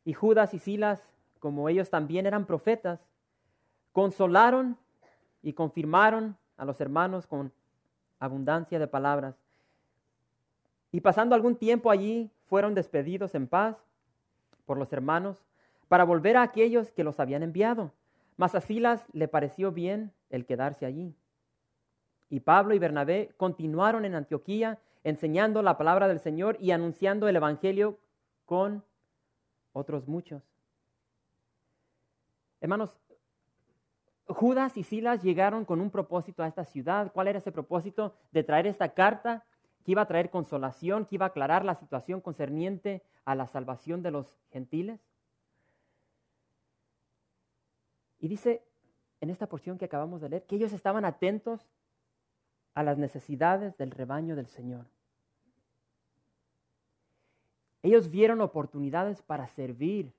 y 0.04 0.12
Judas 0.12 0.54
y 0.54 0.58
Silas, 0.58 1.02
como 1.38 1.68
ellos 1.68 1.90
también 1.90 2.26
eran 2.26 2.46
profetas, 2.46 3.00
consolaron 3.92 4.78
y 5.42 5.52
confirmaron 5.52 6.36
a 6.56 6.64
los 6.64 6.80
hermanos 6.80 7.26
con 7.26 7.52
abundancia 8.20 8.78
de 8.78 8.86
palabras. 8.86 9.34
Y 10.92 11.00
pasando 11.00 11.34
algún 11.34 11.56
tiempo 11.56 11.90
allí, 11.90 12.30
fueron 12.46 12.74
despedidos 12.74 13.34
en 13.34 13.48
paz 13.48 13.76
por 14.66 14.78
los 14.78 14.92
hermanos 14.92 15.44
para 15.88 16.04
volver 16.04 16.36
a 16.36 16.42
aquellos 16.42 16.92
que 16.92 17.02
los 17.02 17.18
habían 17.18 17.42
enviado. 17.42 17.92
Mas 18.36 18.54
a 18.54 18.60
Silas 18.60 19.04
le 19.12 19.26
pareció 19.26 19.72
bien 19.72 20.12
el 20.30 20.46
quedarse 20.46 20.86
allí. 20.86 21.14
Y 22.28 22.40
Pablo 22.40 22.74
y 22.74 22.78
Bernabé 22.78 23.32
continuaron 23.36 24.04
en 24.04 24.14
Antioquía 24.14 24.78
enseñando 25.02 25.62
la 25.62 25.76
palabra 25.76 26.06
del 26.06 26.20
Señor 26.20 26.56
y 26.60 26.70
anunciando 26.70 27.28
el 27.28 27.36
Evangelio 27.36 27.98
con 28.44 28.84
otros 29.72 30.06
muchos. 30.06 30.42
Hermanos, 32.60 32.90
Judas 34.30 34.76
y 34.76 34.84
Silas 34.84 35.22
llegaron 35.22 35.64
con 35.64 35.80
un 35.80 35.90
propósito 35.90 36.42
a 36.42 36.46
esta 36.46 36.64
ciudad. 36.64 37.12
¿Cuál 37.12 37.28
era 37.28 37.38
ese 37.38 37.52
propósito? 37.52 38.14
De 38.32 38.44
traer 38.44 38.66
esta 38.66 38.94
carta 38.94 39.44
que 39.84 39.92
iba 39.92 40.02
a 40.02 40.06
traer 40.06 40.30
consolación, 40.30 41.06
que 41.06 41.16
iba 41.16 41.26
a 41.26 41.28
aclarar 41.28 41.64
la 41.64 41.74
situación 41.74 42.20
concerniente 42.20 43.02
a 43.24 43.34
la 43.34 43.46
salvación 43.46 44.02
de 44.02 44.10
los 44.10 44.38
gentiles. 44.50 45.00
Y 48.20 48.28
dice 48.28 48.62
en 49.20 49.30
esta 49.30 49.48
porción 49.48 49.78
que 49.78 49.86
acabamos 49.86 50.20
de 50.20 50.28
leer 50.28 50.46
que 50.46 50.56
ellos 50.56 50.72
estaban 50.72 51.04
atentos 51.04 51.66
a 52.74 52.82
las 52.82 52.98
necesidades 52.98 53.76
del 53.76 53.90
rebaño 53.90 54.36
del 54.36 54.46
Señor. 54.46 54.86
Ellos 57.82 58.10
vieron 58.10 58.40
oportunidades 58.40 59.22
para 59.22 59.46
servir 59.48 60.12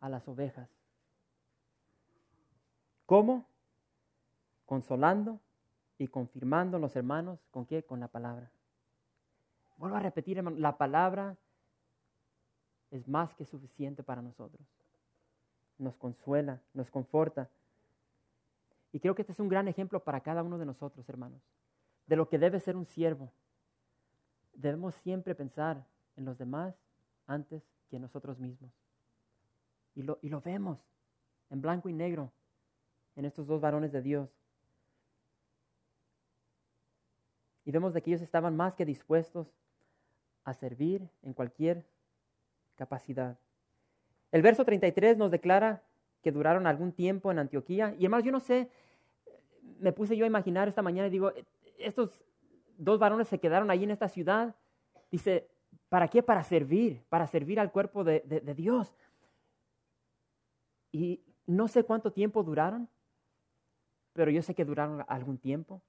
a 0.00 0.08
las 0.08 0.26
ovejas. 0.28 0.81
¿Cómo? 3.06 3.46
Consolando 4.66 5.40
y 5.98 6.08
confirmando 6.08 6.78
los 6.78 6.96
hermanos 6.96 7.38
con 7.50 7.66
qué? 7.66 7.84
Con 7.84 8.00
la 8.00 8.08
palabra. 8.08 8.50
Vuelvo 9.76 9.96
a 9.96 10.00
repetir, 10.00 10.38
hermano, 10.38 10.58
la 10.58 10.76
palabra 10.76 11.36
es 12.90 13.08
más 13.08 13.34
que 13.34 13.44
suficiente 13.44 14.02
para 14.02 14.22
nosotros. 14.22 14.60
Nos 15.78 15.96
consuela, 15.96 16.60
nos 16.74 16.90
conforta. 16.90 17.48
Y 18.92 19.00
creo 19.00 19.14
que 19.14 19.22
este 19.22 19.32
es 19.32 19.40
un 19.40 19.48
gran 19.48 19.66
ejemplo 19.68 20.04
para 20.04 20.20
cada 20.20 20.42
uno 20.42 20.58
de 20.58 20.66
nosotros, 20.66 21.08
hermanos, 21.08 21.40
de 22.06 22.16
lo 22.16 22.28
que 22.28 22.38
debe 22.38 22.60
ser 22.60 22.76
un 22.76 22.86
siervo. 22.86 23.32
Debemos 24.54 24.94
siempre 24.96 25.34
pensar 25.34 25.84
en 26.16 26.26
los 26.26 26.38
demás 26.38 26.74
antes 27.26 27.62
que 27.88 27.96
en 27.96 28.02
nosotros 28.02 28.38
mismos. 28.38 28.70
Y 29.94 30.02
lo, 30.02 30.18
y 30.22 30.28
lo 30.28 30.40
vemos 30.40 30.78
en 31.50 31.60
blanco 31.62 31.88
y 31.88 31.92
negro 31.92 32.30
en 33.16 33.24
estos 33.24 33.46
dos 33.46 33.60
varones 33.60 33.92
de 33.92 34.02
Dios. 34.02 34.30
Y 37.64 37.70
vemos 37.70 37.92
de 37.94 38.02
que 38.02 38.10
ellos 38.10 38.22
estaban 38.22 38.56
más 38.56 38.74
que 38.74 38.84
dispuestos 38.84 39.48
a 40.44 40.52
servir 40.54 41.08
en 41.22 41.32
cualquier 41.32 41.86
capacidad. 42.74 43.38
El 44.32 44.42
verso 44.42 44.64
33 44.64 45.16
nos 45.16 45.30
declara 45.30 45.82
que 46.22 46.32
duraron 46.32 46.66
algún 46.66 46.92
tiempo 46.92 47.30
en 47.30 47.38
Antioquía. 47.38 47.94
Y 47.98 48.04
además 48.04 48.24
yo 48.24 48.32
no 48.32 48.40
sé, 48.40 48.70
me 49.78 49.92
puse 49.92 50.16
yo 50.16 50.24
a 50.24 50.28
imaginar 50.28 50.68
esta 50.68 50.82
mañana 50.82 51.08
y 51.08 51.10
digo, 51.10 51.32
estos 51.78 52.24
dos 52.78 52.98
varones 52.98 53.28
se 53.28 53.38
quedaron 53.38 53.70
allí 53.70 53.84
en 53.84 53.90
esta 53.90 54.08
ciudad. 54.08 54.56
Dice, 55.10 55.48
¿para 55.88 56.08
qué? 56.08 56.22
Para 56.22 56.42
servir, 56.42 57.04
para 57.08 57.26
servir 57.26 57.60
al 57.60 57.70
cuerpo 57.70 58.02
de, 58.02 58.20
de 58.20 58.54
Dios. 58.54 58.92
Y 60.90 61.22
no 61.46 61.68
sé 61.68 61.84
cuánto 61.84 62.12
tiempo 62.12 62.42
duraron, 62.42 62.88
pero 64.12 64.30
yo 64.30 64.42
sé 64.42 64.54
que 64.54 64.64
duraron 64.64 65.04
algún 65.08 65.38
tiempo. 65.38 65.82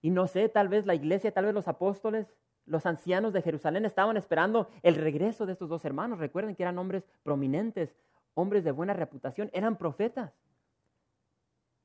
Y 0.00 0.10
no 0.10 0.26
sé, 0.26 0.48
tal 0.48 0.68
vez 0.68 0.86
la 0.86 0.94
iglesia, 0.94 1.32
tal 1.32 1.46
vez 1.46 1.54
los 1.54 1.68
apóstoles, 1.68 2.26
los 2.66 2.86
ancianos 2.86 3.32
de 3.32 3.42
Jerusalén 3.42 3.84
estaban 3.84 4.16
esperando 4.16 4.68
el 4.82 4.94
regreso 4.96 5.46
de 5.46 5.52
estos 5.52 5.68
dos 5.68 5.84
hermanos. 5.84 6.18
Recuerden 6.18 6.54
que 6.54 6.62
eran 6.62 6.78
hombres 6.78 7.04
prominentes, 7.22 7.94
hombres 8.34 8.64
de 8.64 8.72
buena 8.72 8.92
reputación, 8.92 9.50
eran 9.52 9.76
profetas. 9.76 10.32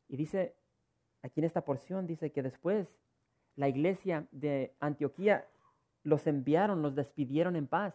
Y 0.08 0.18
dice, 0.18 0.56
aquí 1.22 1.40
en 1.40 1.46
esta 1.46 1.62
porción, 1.62 2.08
dice 2.08 2.32
que 2.32 2.44
después 2.44 2.88
la 3.56 3.68
iglesia 3.68 4.26
de 4.32 4.74
Antioquía 4.80 5.46
los 6.04 6.26
enviaron, 6.28 6.82
los 6.82 6.96
despidieron 6.96 7.56
en 7.56 7.68
paz. 7.68 7.94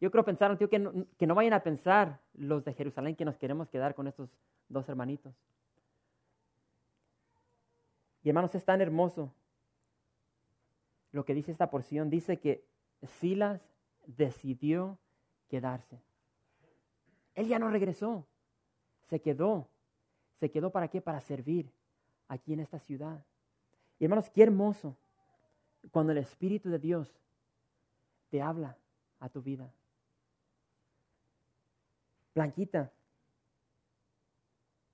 yo 0.00 0.10
creo 0.10 0.24
pensaron, 0.24 0.58
tío, 0.58 0.68
que 0.68 0.78
no 0.78 1.34
vayan 1.34 1.52
a 1.52 1.62
pensar 1.62 2.20
los 2.34 2.64
de 2.64 2.74
Jerusalén 2.74 3.16
que 3.16 3.24
nos 3.24 3.36
queremos 3.36 3.68
quedar 3.68 3.94
con 3.94 4.08
estos 4.08 4.28
dos 4.68 4.88
hermanitos. 4.88 5.34
Y 8.22 8.28
hermanos, 8.28 8.54
es 8.54 8.64
tan 8.64 8.80
hermoso 8.80 9.32
lo 11.10 11.24
que 11.24 11.34
dice 11.34 11.50
esta 11.50 11.70
porción. 11.70 12.08
Dice 12.08 12.38
que 12.38 12.64
Silas 13.20 13.60
decidió 14.06 14.98
quedarse. 15.48 16.00
Él 17.34 17.48
ya 17.48 17.58
no 17.58 17.70
regresó, 17.70 18.26
se 19.08 19.20
quedó. 19.20 19.68
¿Se 20.38 20.50
quedó 20.50 20.70
para 20.70 20.88
qué? 20.88 21.00
Para 21.00 21.20
servir 21.20 21.70
aquí 22.28 22.52
en 22.52 22.60
esta 22.60 22.78
ciudad. 22.78 23.24
Y 23.98 24.04
hermanos, 24.04 24.30
qué 24.30 24.42
hermoso 24.42 24.96
cuando 25.90 26.12
el 26.12 26.18
Espíritu 26.18 26.68
de 26.68 26.78
Dios 26.78 27.08
te 28.30 28.42
habla 28.42 28.76
a 29.20 29.28
tu 29.28 29.42
vida. 29.42 29.72
Blanquita, 32.34 32.90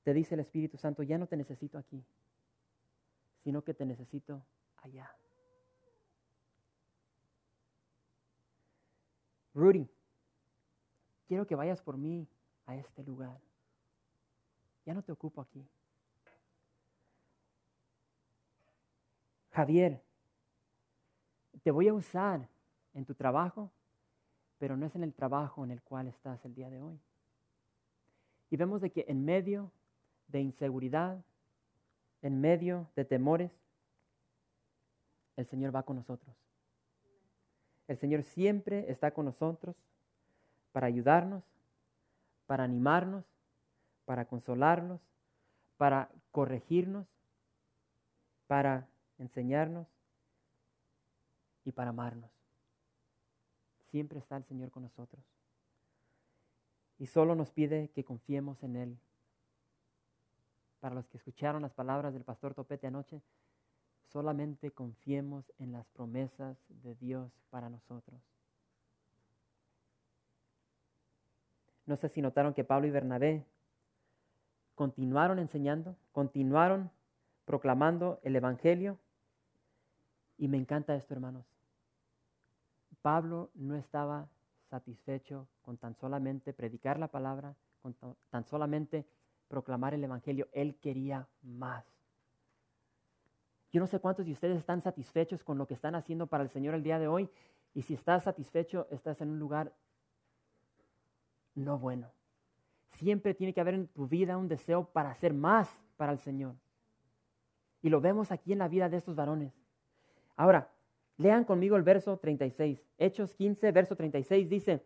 te 0.02 0.12
dice 0.12 0.34
el 0.34 0.40
Espíritu 0.40 0.76
Santo, 0.76 1.02
ya 1.02 1.18
no 1.18 1.26
te 1.26 1.36
necesito 1.36 1.78
aquí 1.78 2.02
sino 3.42 3.62
que 3.62 3.74
te 3.74 3.84
necesito 3.84 4.42
allá. 4.76 5.10
Rudy, 9.54 9.88
quiero 11.26 11.46
que 11.46 11.56
vayas 11.56 11.82
por 11.82 11.96
mí 11.96 12.28
a 12.66 12.76
este 12.76 13.02
lugar. 13.02 13.40
Ya 14.84 14.94
no 14.94 15.02
te 15.02 15.12
ocupo 15.12 15.40
aquí. 15.40 15.68
Javier, 19.50 20.00
te 21.62 21.70
voy 21.70 21.88
a 21.88 21.94
usar 21.94 22.48
en 22.94 23.04
tu 23.04 23.14
trabajo, 23.14 23.72
pero 24.58 24.76
no 24.76 24.86
es 24.86 24.94
en 24.94 25.02
el 25.02 25.12
trabajo 25.12 25.64
en 25.64 25.72
el 25.72 25.82
cual 25.82 26.06
estás 26.06 26.44
el 26.44 26.54
día 26.54 26.70
de 26.70 26.80
hoy. 26.80 27.00
Y 28.50 28.56
vemos 28.56 28.80
de 28.80 28.90
que 28.90 29.04
en 29.08 29.24
medio 29.24 29.72
de 30.28 30.40
inseguridad, 30.40 31.24
en 32.22 32.40
medio 32.40 32.88
de 32.96 33.04
temores, 33.04 33.50
el 35.36 35.46
Señor 35.46 35.74
va 35.74 35.84
con 35.84 35.96
nosotros. 35.96 36.34
El 37.86 37.96
Señor 37.96 38.22
siempre 38.22 38.90
está 38.90 39.12
con 39.12 39.24
nosotros 39.24 39.76
para 40.72 40.86
ayudarnos, 40.86 41.42
para 42.46 42.64
animarnos, 42.64 43.24
para 44.04 44.26
consolarnos, 44.26 45.00
para 45.76 46.10
corregirnos, 46.32 47.06
para 48.46 48.88
enseñarnos 49.18 49.86
y 51.64 51.72
para 51.72 51.90
amarnos. 51.90 52.30
Siempre 53.90 54.18
está 54.18 54.36
el 54.36 54.44
Señor 54.44 54.70
con 54.70 54.82
nosotros. 54.82 55.22
Y 56.98 57.06
solo 57.06 57.34
nos 57.34 57.50
pide 57.50 57.90
que 57.90 58.04
confiemos 58.04 58.62
en 58.62 58.76
Él 58.76 58.98
para 60.80 60.94
los 60.94 61.06
que 61.08 61.18
escucharon 61.18 61.62
las 61.62 61.72
palabras 61.72 62.12
del 62.12 62.24
pastor 62.24 62.54
Topete 62.54 62.86
anoche, 62.86 63.20
solamente 64.06 64.70
confiemos 64.70 65.52
en 65.58 65.72
las 65.72 65.86
promesas 65.88 66.56
de 66.68 66.94
Dios 66.94 67.30
para 67.50 67.68
nosotros. 67.68 68.20
No 71.86 71.96
sé 71.96 72.08
si 72.08 72.20
notaron 72.20 72.54
que 72.54 72.64
Pablo 72.64 72.86
y 72.86 72.90
Bernabé 72.90 73.46
continuaron 74.74 75.38
enseñando, 75.38 75.96
continuaron 76.12 76.90
proclamando 77.44 78.20
el 78.22 78.36
Evangelio. 78.36 78.98
Y 80.36 80.48
me 80.48 80.58
encanta 80.58 80.94
esto, 80.94 81.14
hermanos. 81.14 81.46
Pablo 83.00 83.50
no 83.54 83.74
estaba 83.74 84.28
satisfecho 84.68 85.48
con 85.62 85.78
tan 85.78 85.94
solamente 85.94 86.52
predicar 86.52 86.98
la 86.98 87.08
palabra, 87.08 87.56
con 87.80 87.96
tan 88.28 88.44
solamente 88.44 89.06
proclamar 89.48 89.94
el 89.94 90.04
Evangelio, 90.04 90.48
Él 90.52 90.76
quería 90.76 91.26
más. 91.42 91.84
Yo 93.70 93.80
no 93.80 93.86
sé 93.86 93.98
cuántos 93.98 94.26
de 94.26 94.32
ustedes 94.32 94.58
están 94.58 94.80
satisfechos 94.80 95.44
con 95.44 95.58
lo 95.58 95.66
que 95.66 95.74
están 95.74 95.94
haciendo 95.94 96.26
para 96.26 96.42
el 96.42 96.50
Señor 96.50 96.74
el 96.74 96.82
día 96.82 96.98
de 96.98 97.08
hoy. 97.08 97.28
Y 97.74 97.82
si 97.82 97.94
estás 97.94 98.24
satisfecho, 98.24 98.86
estás 98.90 99.20
en 99.20 99.30
un 99.30 99.38
lugar 99.38 99.74
no 101.54 101.78
bueno. 101.78 102.10
Siempre 102.92 103.34
tiene 103.34 103.52
que 103.52 103.60
haber 103.60 103.74
en 103.74 103.88
tu 103.88 104.08
vida 104.08 104.36
un 104.36 104.48
deseo 104.48 104.86
para 104.86 105.10
hacer 105.10 105.34
más 105.34 105.68
para 105.96 106.12
el 106.12 106.18
Señor. 106.18 106.54
Y 107.82 107.90
lo 107.90 108.00
vemos 108.00 108.32
aquí 108.32 108.52
en 108.52 108.58
la 108.58 108.68
vida 108.68 108.88
de 108.88 108.96
estos 108.96 109.14
varones. 109.14 109.52
Ahora, 110.36 110.70
lean 111.16 111.44
conmigo 111.44 111.76
el 111.76 111.82
verso 111.82 112.16
36. 112.16 112.82
Hechos 112.96 113.34
15, 113.34 113.70
verso 113.72 113.96
36 113.96 114.48
dice, 114.48 114.84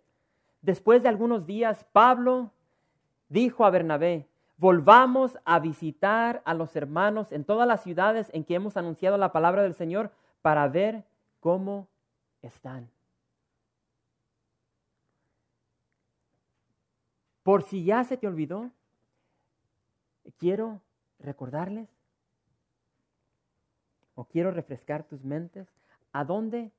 después 0.61 1.03
de 1.03 1.09
algunos 1.09 1.47
días, 1.47 1.85
Pablo 1.93 2.51
dijo 3.29 3.65
a 3.65 3.71
Bernabé, 3.71 4.29
volvamos 4.57 5.39
a 5.45 5.59
visitar 5.59 6.43
a 6.45 6.55
los 6.55 6.75
hermanos 6.77 7.33
en 7.33 7.45
todas 7.45 7.67
las 7.67 7.83
ciudades 7.83 8.29
en 8.33 8.45
que 8.45 8.55
hemos 8.55 8.77
anunciado 8.77 9.19
la 9.19 9.33
palabra 9.33 9.63
del 9.63 9.75
Señor 9.75 10.13
para 10.41 10.69
ver 10.69 11.05
cómo 11.41 11.89
están. 12.43 12.91
Por 17.43 17.65
si 17.65 17.85
ya 17.85 18.05
se 18.05 18.17
te 18.17 18.27
olvidó, 18.27 18.71
quiero 20.39 20.81
recordarles 21.19 21.89
o 24.15 24.25
quiero 24.25 24.51
refrescar 24.51 25.05
tus 25.05 25.25
mentes. 25.25 25.67
¿A 26.13 26.25
dónde 26.25 26.71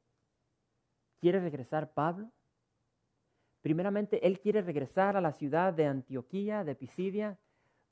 quiere 1.19 1.39
regresar 1.39 1.91
Pablo? 1.91 2.29
Primeramente, 3.61 4.25
él 4.25 4.39
quiere 4.39 4.61
regresar 4.61 5.17
a 5.17 5.21
la 5.21 5.31
ciudad 5.33 5.73
de 5.73 5.85
Antioquía, 5.85 6.63
de 6.63 6.75
Pisidia, 6.75 7.37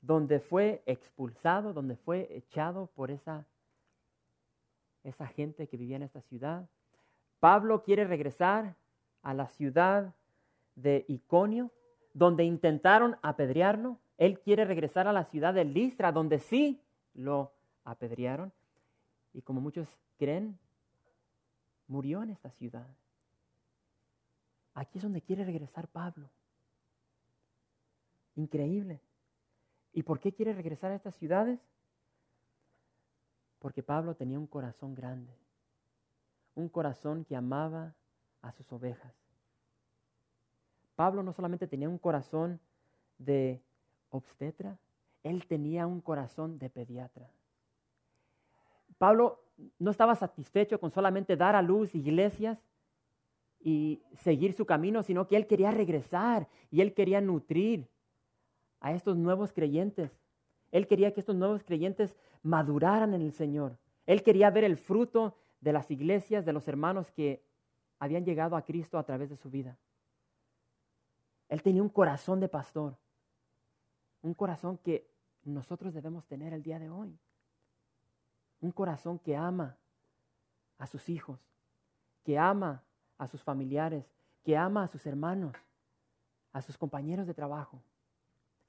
donde 0.02 0.40
fue 0.40 0.82
expulsado, 0.84 1.72
donde 1.72 1.96
fue 1.96 2.28
echado 2.36 2.88
por 2.88 3.10
esa, 3.10 3.46
esa 5.04 5.26
gente 5.28 5.68
que 5.68 5.76
vivía 5.76 5.96
en 5.96 6.02
esta 6.02 6.20
ciudad. 6.22 6.68
Pablo 7.40 7.82
quiere 7.82 8.04
regresar 8.04 8.74
a 9.22 9.32
la 9.32 9.46
ciudad 9.48 10.12
de 10.74 11.04
Iconio, 11.08 11.70
donde 12.14 12.44
intentaron 12.44 13.16
apedrearlo. 13.22 13.98
Él 14.18 14.40
quiere 14.40 14.64
regresar 14.64 15.06
a 15.06 15.12
la 15.12 15.24
ciudad 15.24 15.54
de 15.54 15.64
Listra, 15.64 16.12
donde 16.12 16.40
sí 16.40 16.80
lo 17.14 17.52
apedrearon. 17.84 18.52
Y 19.32 19.42
como 19.42 19.60
muchos 19.60 19.88
creen, 20.18 20.58
murió 21.86 22.22
en 22.22 22.30
esta 22.30 22.50
ciudad. 22.50 22.86
Aquí 24.74 24.98
es 24.98 25.04
donde 25.04 25.22
quiere 25.22 25.44
regresar 25.44 25.86
Pablo. 25.88 26.28
Increíble. 28.34 29.00
¿Y 29.92 30.02
por 30.02 30.20
qué 30.20 30.32
quiere 30.32 30.54
regresar 30.54 30.90
a 30.92 30.94
estas 30.94 31.14
ciudades? 31.16 31.60
Porque 33.58 33.82
Pablo 33.82 34.14
tenía 34.14 34.38
un 34.38 34.46
corazón 34.46 34.94
grande, 34.94 35.32
un 36.54 36.68
corazón 36.68 37.24
que 37.24 37.36
amaba 37.36 37.94
a 38.40 38.52
sus 38.52 38.70
ovejas. 38.72 39.14
Pablo 40.96 41.22
no 41.22 41.32
solamente 41.32 41.66
tenía 41.66 41.88
un 41.88 41.98
corazón 41.98 42.60
de 43.18 43.62
obstetra, 44.10 44.78
él 45.22 45.46
tenía 45.46 45.86
un 45.86 46.00
corazón 46.00 46.58
de 46.58 46.70
pediatra. 46.70 47.30
Pablo 48.98 49.40
no 49.78 49.90
estaba 49.90 50.14
satisfecho 50.14 50.80
con 50.80 50.90
solamente 50.90 51.36
dar 51.36 51.54
a 51.54 51.62
luz 51.62 51.94
iglesias 51.94 52.58
y 53.60 54.02
seguir 54.22 54.54
su 54.54 54.66
camino, 54.66 55.02
sino 55.02 55.28
que 55.28 55.36
él 55.36 55.46
quería 55.46 55.70
regresar 55.70 56.48
y 56.70 56.80
él 56.80 56.94
quería 56.94 57.20
nutrir 57.20 57.88
a 58.82 58.92
estos 58.92 59.16
nuevos 59.16 59.52
creyentes. 59.52 60.10
Él 60.72 60.86
quería 60.86 61.14
que 61.14 61.20
estos 61.20 61.36
nuevos 61.36 61.62
creyentes 61.62 62.14
maduraran 62.42 63.14
en 63.14 63.22
el 63.22 63.32
Señor. 63.32 63.78
Él 64.06 64.22
quería 64.22 64.50
ver 64.50 64.64
el 64.64 64.76
fruto 64.76 65.36
de 65.60 65.72
las 65.72 65.90
iglesias, 65.90 66.44
de 66.44 66.52
los 66.52 66.66
hermanos 66.68 67.10
que 67.12 67.42
habían 67.98 68.24
llegado 68.24 68.56
a 68.56 68.62
Cristo 68.62 68.98
a 68.98 69.04
través 69.04 69.30
de 69.30 69.36
su 69.36 69.48
vida. 69.48 69.78
Él 71.48 71.62
tenía 71.62 71.82
un 71.82 71.88
corazón 71.88 72.40
de 72.40 72.48
pastor, 72.48 72.96
un 74.22 74.34
corazón 74.34 74.78
que 74.78 75.08
nosotros 75.44 75.94
debemos 75.94 76.26
tener 76.26 76.52
el 76.52 76.62
día 76.62 76.78
de 76.78 76.90
hoy. 76.90 77.16
Un 78.60 78.72
corazón 78.72 79.18
que 79.18 79.36
ama 79.36 79.76
a 80.78 80.86
sus 80.86 81.08
hijos, 81.08 81.38
que 82.24 82.38
ama 82.38 82.82
a 83.18 83.28
sus 83.28 83.42
familiares, 83.42 84.04
que 84.42 84.56
ama 84.56 84.84
a 84.84 84.88
sus 84.88 85.06
hermanos, 85.06 85.54
a 86.52 86.62
sus 86.62 86.76
compañeros 86.76 87.26
de 87.26 87.34
trabajo. 87.34 87.82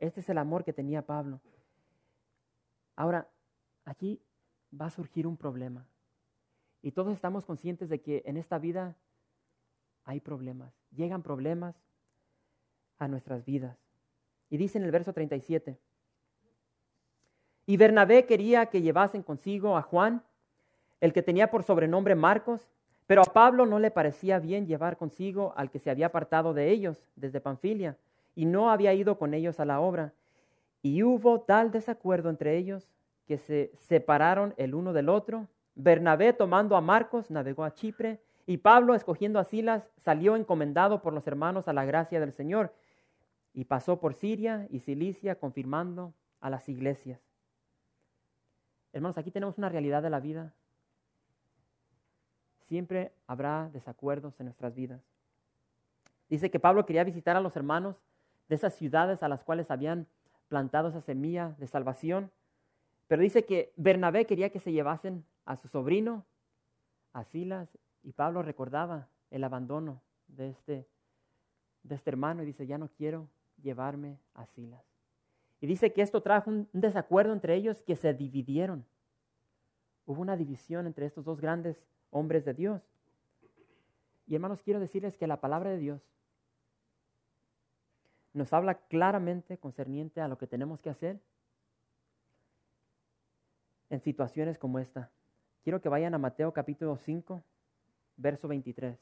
Este 0.04 0.20
es 0.20 0.28
el 0.28 0.38
amor 0.38 0.66
que 0.66 0.74
tenía 0.74 1.02
Pablo. 1.02 1.39
Ahora, 2.98 3.30
aquí 3.86 4.22
va 4.70 4.88
a 4.88 4.89
surgir 4.89 5.26
un 5.26 5.38
problema. 5.38 5.88
Y 6.82 6.92
todos 6.92 7.13
estamos 7.13 7.46
conscientes 7.46 7.88
de 7.88 8.02
que 8.02 8.22
en 8.26 8.36
esta 8.36 8.60
vida 8.60 8.98
hay 10.04 10.20
problemas. 10.20 10.74
Llegan 10.92 11.24
problemas 11.24 11.74
a 13.00 13.08
nuestras 13.08 13.46
vidas. 13.46 13.78
Y 14.50 14.58
dice 14.58 14.78
en 14.78 14.84
el 14.84 14.92
verso 14.92 15.13
37, 15.13 15.80
y 17.66 17.78
Bernabé 17.78 18.26
quería 18.26 18.66
que 18.66 18.82
llevasen 18.82 19.24
consigo 19.24 19.78
a 19.78 19.84
Juan, 19.84 20.22
el 21.00 21.13
que 21.13 21.24
tenía 21.24 21.50
por 21.50 21.63
sobrenombre 21.63 22.16
Marcos, 22.16 22.68
pero 23.08 23.22
a 23.22 23.32
Pablo 23.32 23.66
no 23.66 23.80
le 23.80 23.89
parecía 23.89 24.39
bien 24.39 24.68
llevar 24.68 24.98
consigo 24.98 25.54
al 25.56 25.72
que 25.72 25.80
se 25.80 25.89
había 25.89 26.08
apartado 26.08 26.54
de 26.54 26.72
ellos 26.72 27.02
desde 27.16 27.39
Panfilia 27.39 27.98
y 28.36 28.46
no 28.46 28.72
había 28.72 28.93
ido 28.93 29.17
con 29.17 29.34
ellos 29.34 29.60
a 29.60 29.65
la 29.65 29.80
obra. 29.80 30.13
Y 30.82 31.04
hubo 31.04 31.41
tal 31.41 31.72
desacuerdo 31.72 32.30
entre 32.30 32.58
ellos 32.58 32.89
que 33.26 33.38
se 33.38 33.72
separaron 33.76 34.54
el 34.58 34.76
uno 34.76 34.93
del 34.93 35.10
otro. 35.10 35.48
Bernabé 35.76 36.34
tomando 36.34 36.76
a 36.76 36.82
Marcos 36.82 37.32
navegó 37.32 37.63
a 37.63 37.74
Chipre 37.74 38.22
y 38.46 38.58
Pablo 38.58 38.96
escogiendo 38.96 39.39
a 39.39 39.46
Silas 39.46 39.89
salió 39.98 40.36
encomendado 40.36 41.02
por 41.02 41.13
los 41.13 41.26
hermanos 41.28 41.67
a 41.67 41.74
la 41.74 41.86
gracia 41.86 42.19
del 42.19 42.34
Señor 42.34 42.74
y 43.54 43.65
pasó 43.65 44.00
por 44.00 44.13
Siria 44.13 44.67
y 44.69 44.80
Cilicia 44.80 45.36
confirmando 45.36 46.13
a 46.41 46.50
las 46.50 46.67
iglesias. 46.67 47.22
Hermanos, 48.91 49.17
aquí 49.17 49.32
tenemos 49.32 49.58
una 49.58 49.69
realidad 49.69 50.04
de 50.04 50.10
la 50.10 50.19
vida. 50.19 50.54
Siempre 52.67 53.13
habrá 53.28 53.69
desacuerdos 53.72 54.39
en 54.39 54.48
nuestras 54.48 54.74
vidas. 54.76 55.02
Dice 56.30 56.50
que 56.50 56.60
Pablo 56.60 56.86
quería 56.86 57.04
visitar 57.04 57.36
a 57.36 57.41
los 57.41 57.56
hermanos 57.56 57.96
de 58.54 58.58
esas 58.58 58.76
ciudades 58.76 59.24
a 59.24 59.28
las 59.28 59.44
cuales 59.44 59.72
habían 59.72 60.06
plantado 60.48 60.89
esa 60.89 61.02
semilla 61.02 61.56
de 61.58 61.66
salvación, 61.66 62.30
pero 63.08 63.24
dice 63.24 63.46
que 63.46 63.74
Bernabé 63.78 64.28
quería 64.28 64.52
que 64.52 64.60
se 64.60 64.72
llevasen 64.72 65.26
a 65.46 65.56
su 65.56 65.68
sobrino, 65.68 66.24
a 67.13 67.24
Silas, 67.24 67.68
y 68.04 68.12
Pablo 68.12 68.44
recordaba 68.44 69.08
el 69.32 69.44
abandono 69.44 70.04
de 70.28 70.52
este, 70.52 70.88
de 71.82 71.96
este 71.96 72.12
hermano 72.12 72.44
y 72.44 72.46
dice, 72.46 72.68
ya 72.68 72.78
no 72.78 72.89
quiero 72.89 73.28
llevarme 73.60 74.20
a 74.36 74.46
Silas. 74.46 74.86
Y 75.60 75.66
dice 75.66 75.92
que 75.92 76.04
esto 76.04 76.22
trajo 76.22 76.52
un, 76.52 76.70
desacuerdo 76.74 77.34
entre 77.34 77.56
ellos 77.56 77.82
que 77.82 77.96
se 77.96 78.13
dividieron. 78.13 78.86
Hubo 80.06 80.22
una 80.22 80.38
división 80.38 80.86
entre 80.86 81.08
estos 81.08 81.26
dos 81.26 81.42
grandes 81.42 81.84
hombres 82.12 82.46
de 82.46 82.54
Dios. 82.54 82.84
Y 84.28 84.36
hermanos, 84.36 84.62
quiero 84.62 84.80
decirles 84.80 85.18
que 85.18 85.26
la 85.26 85.42
palabra 85.42 85.72
de 85.72 85.80
Dios 85.80 86.08
nos 88.34 88.52
habla 88.52 88.76
claramente 88.76 89.58
concerniente 89.58 90.19
a 90.19 90.28
lo 90.28 90.38
que 90.38 90.48
tenemos 90.48 90.82
que 90.82 90.89
hacer 90.89 91.19
en 93.89 94.00
situaciones 94.00 94.58
como 94.58 94.80
esta. 94.80 95.12
Quiero 95.63 95.80
que 95.80 95.89
vayan 95.89 96.15
a 96.15 96.17
Mateo 96.17 96.52
capítulo 96.52 96.98
5, 96.98 97.43
verso 98.17 98.48
23. 98.48 99.00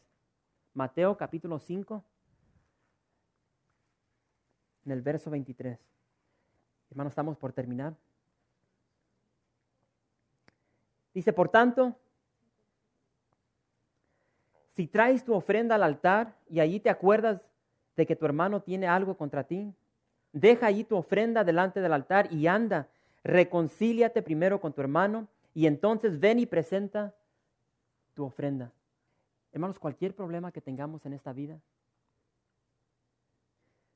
Mateo 0.73 1.17
capítulo 1.17 1.59
5, 1.59 2.03
en 4.85 4.91
el 4.91 5.01
verso 5.01 5.31
23. 5.31 5.79
Hermanos, 6.89 7.11
estamos 7.11 7.37
por 7.37 7.53
terminar. 7.53 7.95
Dice, 11.13 11.31
por 11.31 11.49
tanto, 11.49 11.97
si 14.73 14.87
traes 14.87 15.23
tu 15.23 15.33
ofrenda 15.33 15.75
al 15.75 15.83
altar 15.83 16.37
y 16.49 16.59
allí 16.59 16.79
te 16.79 16.89
acuerdas 16.89 17.41
de 18.01 18.07
que 18.07 18.15
tu 18.15 18.25
hermano 18.25 18.63
tiene 18.63 18.87
algo 18.87 19.15
contra 19.15 19.43
ti, 19.43 19.71
deja 20.33 20.65
allí 20.65 20.83
tu 20.83 20.95
ofrenda 20.97 21.43
delante 21.43 21.81
del 21.81 21.93
altar 21.93 22.33
y 22.33 22.47
anda, 22.47 22.87
reconcíliate 23.23 24.23
primero 24.23 24.59
con 24.59 24.73
tu 24.73 24.81
hermano 24.81 25.27
y 25.53 25.67
entonces 25.67 26.19
ven 26.19 26.39
y 26.39 26.47
presenta 26.47 27.13
tu 28.15 28.25
ofrenda. 28.25 28.71
Hermanos, 29.51 29.77
cualquier 29.77 30.15
problema 30.15 30.51
que 30.51 30.61
tengamos 30.61 31.05
en 31.05 31.13
esta 31.13 31.31
vida, 31.31 31.59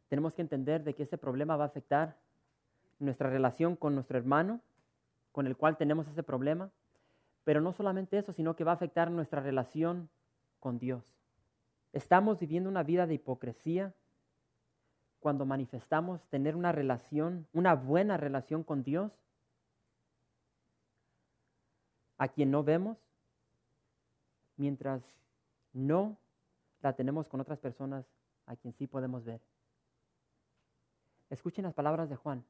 tenemos 0.08 0.36
que 0.36 0.44
entender 0.44 0.84
de 0.84 0.94
que 0.94 1.02
ese 1.02 1.18
problema 1.18 1.58
va 1.58 1.63
a 1.63 1.68
afectar 1.68 2.15
nuestra 3.00 3.28
relación 3.32 3.76
con 3.76 3.96
nuestro 3.96 4.20
hermano, 4.20 4.62
con 5.32 5.48
el 5.48 5.58
cual 5.58 5.78
tenemos 5.78 6.08
ese 6.08 6.22
problema, 6.22 6.70
pero 7.44 7.60
no 7.60 7.74
solamente 7.74 8.20
eso, 8.20 8.34
sino 8.34 8.56
que 8.56 8.63
va 8.63 8.74
a 8.74 8.76
afectar 8.76 9.10
nuestra 9.10 9.41
relación 9.41 10.10
con 10.60 10.78
Dios. 10.78 11.04
Estamos 11.96 12.38
viviendo 12.38 12.70
una 12.70 12.84
vida 12.84 13.08
de 13.08 13.14
hipocresía 13.14 13.94
cuando 15.22 15.46
manifestamos 15.46 16.22
tener 16.28 16.58
una 16.58 16.74
relación, 16.74 17.48
una 17.54 17.74
buena 17.74 18.18
relación 18.18 18.66
con 18.66 18.84
Dios, 18.84 19.14
a 22.18 22.28
quien 22.28 22.52
no 22.52 22.66
vemos, 22.66 22.98
mientras 24.58 25.04
no 25.72 26.18
la 26.82 26.92
tenemos 26.92 27.30
con 27.30 27.40
otras 27.40 27.60
personas 27.60 28.06
a 28.46 28.58
quien 28.58 28.74
sí 28.74 28.88
podemos 28.88 29.24
ver. 29.24 29.40
Escuchen 31.30 31.64
las 31.64 31.74
palabras 31.74 32.10
de 32.10 32.18
Juan. 32.18 32.44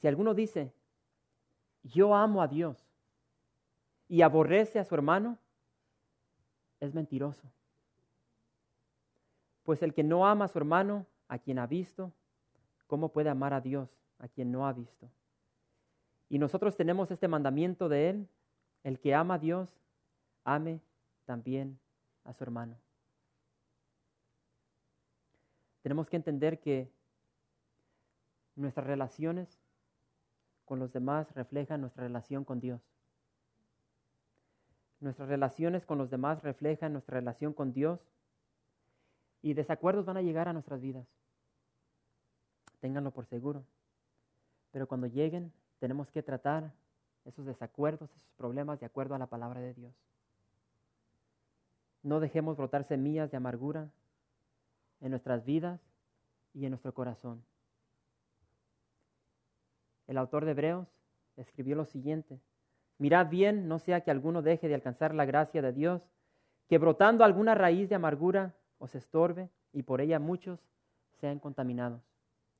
Si 0.00 0.08
alguno 0.08 0.34
dice, 0.34 0.72
yo 1.84 2.12
amo 2.16 2.42
a 2.42 2.48
Dios 2.48 2.76
y 4.08 4.22
aborrece 4.22 4.80
a 4.80 4.84
su 4.84 4.96
hermano, 4.96 5.38
es 6.80 6.92
mentiroso. 6.92 7.48
Pues 9.62 9.82
el 9.82 9.94
que 9.94 10.02
no 10.02 10.26
ama 10.26 10.46
a 10.46 10.48
su 10.48 10.58
hermano, 10.58 11.06
a 11.28 11.38
quien 11.38 11.58
ha 11.58 11.66
visto, 11.66 12.12
¿cómo 12.86 13.10
puede 13.10 13.28
amar 13.28 13.54
a 13.54 13.60
Dios, 13.60 13.88
a 14.18 14.28
quien 14.28 14.50
no 14.50 14.66
ha 14.66 14.72
visto? 14.72 15.08
Y 16.28 16.38
nosotros 16.38 16.76
tenemos 16.76 17.10
este 17.10 17.28
mandamiento 17.28 17.88
de 17.88 18.10
Él, 18.10 18.28
el 18.82 18.98
que 18.98 19.14
ama 19.14 19.34
a 19.34 19.38
Dios, 19.38 19.68
ame 20.44 20.80
también 21.24 21.78
a 22.24 22.32
su 22.32 22.44
hermano. 22.44 22.76
Tenemos 25.82 26.08
que 26.08 26.16
entender 26.16 26.60
que 26.60 26.90
nuestras 28.56 28.86
relaciones 28.86 29.58
con 30.64 30.78
los 30.78 30.92
demás 30.92 31.32
reflejan 31.34 31.80
nuestra 31.80 32.04
relación 32.04 32.44
con 32.44 32.60
Dios. 32.60 32.80
Nuestras 35.00 35.28
relaciones 35.28 35.86
con 35.86 35.98
los 35.98 36.10
demás 36.10 36.42
reflejan 36.42 36.92
nuestra 36.92 37.14
relación 37.14 37.54
con 37.54 37.72
Dios 37.72 38.00
y 39.42 39.54
desacuerdos 39.54 40.04
van 40.04 40.16
a 40.16 40.22
llegar 40.22 40.48
a 40.48 40.52
nuestras 40.52 40.80
vidas. 40.80 41.06
Ténganlo 42.80 43.10
por 43.10 43.26
seguro. 43.26 43.64
Pero 44.70 44.86
cuando 44.86 45.06
lleguen, 45.06 45.52
tenemos 45.78 46.10
que 46.10 46.22
tratar 46.22 46.72
esos 47.24 47.44
desacuerdos, 47.46 48.10
esos 48.10 48.32
problemas 48.36 48.80
de 48.80 48.86
acuerdo 48.86 49.14
a 49.14 49.18
la 49.18 49.26
palabra 49.26 49.60
de 49.60 49.74
Dios. 49.74 49.94
No 52.02 52.20
dejemos 52.20 52.56
brotar 52.56 52.84
semillas 52.84 53.30
de 53.30 53.36
amargura 53.36 53.90
en 55.00 55.10
nuestras 55.10 55.44
vidas 55.44 55.80
y 56.54 56.64
en 56.64 56.70
nuestro 56.70 56.94
corazón. 56.94 57.44
El 60.06 60.18
autor 60.18 60.44
de 60.44 60.52
Hebreos 60.52 60.88
escribió 61.36 61.76
lo 61.76 61.84
siguiente, 61.84 62.40
mirad 62.98 63.28
bien, 63.28 63.68
no 63.68 63.78
sea 63.78 64.00
que 64.00 64.10
alguno 64.10 64.42
deje 64.42 64.68
de 64.68 64.74
alcanzar 64.74 65.14
la 65.14 65.24
gracia 65.24 65.62
de 65.62 65.72
Dios, 65.72 66.02
que 66.68 66.78
brotando 66.78 67.24
alguna 67.24 67.54
raíz 67.54 67.88
de 67.88 67.94
amargura 67.94 68.54
os 68.80 68.94
estorbe 68.96 69.48
y 69.72 69.84
por 69.84 70.00
ella 70.00 70.18
muchos 70.18 70.58
sean 71.20 71.38
contaminados. 71.38 72.02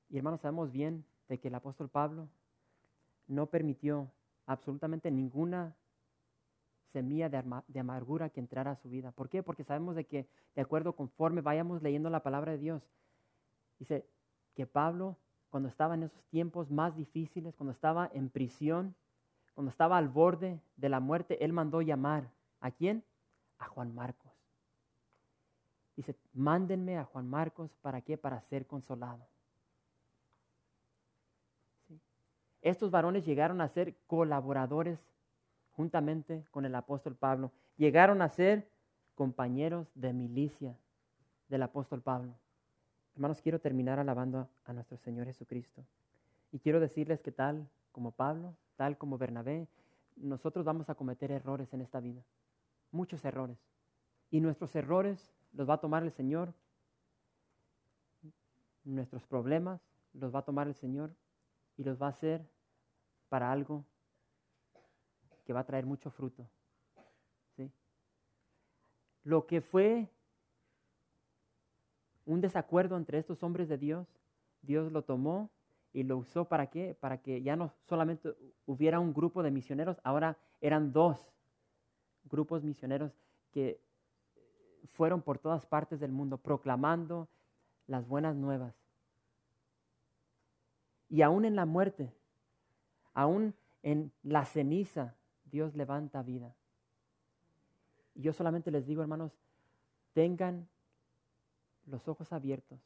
Y 0.09 0.19
hermanos, 0.19 0.41
sabemos 0.41 0.71
bien 0.71 1.05
de 1.29 1.41
que 1.41 1.49
el 1.49 1.55
apóstol 1.55 1.89
Pablo 1.89 2.29
no 3.27 3.47
permitió 3.47 4.11
absolutamente 4.47 5.11
ninguna 5.11 5.75
semilla 6.93 7.29
de, 7.29 7.81
amargura 7.81 8.31
que 8.31 8.41
entrara 8.41 8.73
a 8.73 8.77
su 8.77 8.91
vida. 8.91 9.13
¿Por 9.13 9.29
qué? 9.29 9.43
Porque 9.43 9.65
sabemos 9.65 9.97
de 9.97 10.05
que, 10.05 10.29
de 10.55 10.63
acuerdo 10.63 10.95
conforme 10.95 11.41
vayamos 11.41 11.83
leyendo 11.83 12.11
la 12.11 12.23
palabra 12.23 12.53
de 12.53 12.59
Dios, 12.59 12.83
dice 13.79 14.07
que 14.55 14.67
Pablo, 14.67 15.17
cuando 15.49 15.69
estaba 15.69 15.95
en 15.95 16.03
esos 16.03 16.25
tiempos 16.25 16.71
más 16.71 16.97
difíciles, 16.97 17.55
cuando 17.55 17.73
estaba 17.73 18.11
en 18.13 18.29
prisión, 18.29 18.95
cuando 19.55 19.71
estaba 19.71 19.97
al 19.97 20.09
borde 20.09 20.61
de 20.77 20.89
la 20.89 21.01
muerte, 21.01 21.43
él 21.45 21.53
mandó 21.53 21.81
llamar. 21.81 22.31
¿A 22.61 22.71
quién? 22.71 23.05
A 23.59 23.67
Juan 23.67 23.95
Marcos. 23.95 24.30
Dice, 26.01 26.17
mándenme 26.33 26.97
a 26.97 27.05
Juan 27.05 27.29
Marcos, 27.29 27.77
¿para 27.83 28.01
qué? 28.01 28.17
Para 28.17 28.41
ser 28.41 28.67
consolado. 28.67 29.29
Estos 32.63 32.91
varones 32.91 33.27
llegaron 33.27 33.61
a 33.61 33.69
ser 33.69 33.99
colaboradores 34.07 34.99
juntamente 35.73 36.47
con 36.53 36.65
el 36.65 36.75
apóstol 36.75 37.17
Pablo. 37.17 37.53
Llegaron 37.77 38.23
a 38.23 38.31
ser 38.31 38.67
compañeros 39.15 39.93
de 39.95 40.15
milicia 40.15 40.75
del 41.51 41.65
apóstol 41.65 42.01
Pablo. 42.01 42.33
Hermanos, 43.13 43.43
quiero 43.43 43.61
terminar 43.61 43.99
alabando 43.99 44.49
a 44.65 44.73
nuestro 44.73 44.97
Señor 44.97 45.27
Jesucristo. 45.27 45.85
Y 46.51 46.61
quiero 46.61 46.81
decirles 46.81 47.21
que 47.21 47.31
tal 47.31 47.69
como 47.93 48.13
Pablo, 48.13 48.57
tal 48.77 48.97
como 48.97 49.19
Bernabé, 49.19 49.69
nosotros 50.17 50.65
vamos 50.65 50.89
a 50.89 50.95
cometer 50.95 51.31
errores 51.31 51.75
en 51.75 51.83
esta 51.83 52.01
vida. 52.01 52.23
Muchos 52.91 53.23
errores. 53.27 53.59
Y 54.31 54.41
nuestros 54.41 54.75
errores 54.75 55.35
los 55.53 55.69
va 55.69 55.75
a 55.75 55.81
tomar 55.81 56.03
el 56.03 56.13
Señor. 56.13 56.53
Nuestros 58.85 59.25
problemas 59.27 59.81
los 60.13 60.35
va 60.35 60.41
a 60.41 60.45
tomar 60.45 60.67
el 60.67 60.75
Señor 60.75 61.15
y 61.77 61.85
los 61.85 62.01
va 62.01 62.07
a 62.07 62.11
hacer 62.11 62.49
para 63.29 63.51
algo 63.53 63.85
que 65.45 65.53
va 65.53 65.61
a 65.61 65.67
traer 65.67 65.87
mucho 65.87 66.11
fruto. 66.11 66.49
¿sí? 67.57 67.71
Lo 69.23 69.47
que 69.47 69.61
fue 69.61 70.09
un 72.27 72.41
desacuerdo 72.41 72.97
entre 72.97 73.19
estos 73.19 73.43
hombres 73.43 73.69
de 73.69 73.79
Dios, 73.79 74.07
Dios 74.63 74.93
lo 74.93 75.03
tomó 75.03 75.51
y 75.93 76.05
lo 76.05 76.19
usó 76.19 76.45
para 76.45 76.69
qué? 76.69 76.97
Para 76.99 77.21
que 77.21 77.43
ya 77.43 77.57
no 77.57 77.73
solamente 77.89 78.35
hubiera 78.67 79.01
un 79.01 79.13
grupo 79.13 79.43
de 79.43 79.51
misioneros, 79.51 80.01
ahora 80.05 80.39
eran 80.61 80.93
dos 80.93 81.33
grupos 82.25 82.63
misioneros 82.63 83.13
que 83.51 83.81
fueron 84.93 85.23
por 85.23 85.39
todas 85.39 85.67
partes 85.67 86.01
del 86.01 86.13
mundo 86.13 86.39
proclamando 86.39 87.29
las 87.87 88.07
buenas 88.07 88.37
nuevas. 88.37 88.75
Y 91.09 91.23
aún 91.23 91.45
en 91.45 91.57
la 91.57 91.67
muerte, 91.67 92.13
aún 93.15 93.55
en 93.83 94.13
la 94.23 94.45
ceniza, 94.45 95.15
Dios 95.51 95.75
levanta 95.75 96.23
vida. 96.23 96.55
Y 98.15 98.23
yo 98.23 98.33
solamente 98.33 98.71
les 98.71 98.87
digo, 98.87 99.03
hermanos, 99.03 99.33
tengan 100.13 100.69
los 101.87 102.07
ojos 102.09 102.33
abiertos, 102.33 102.79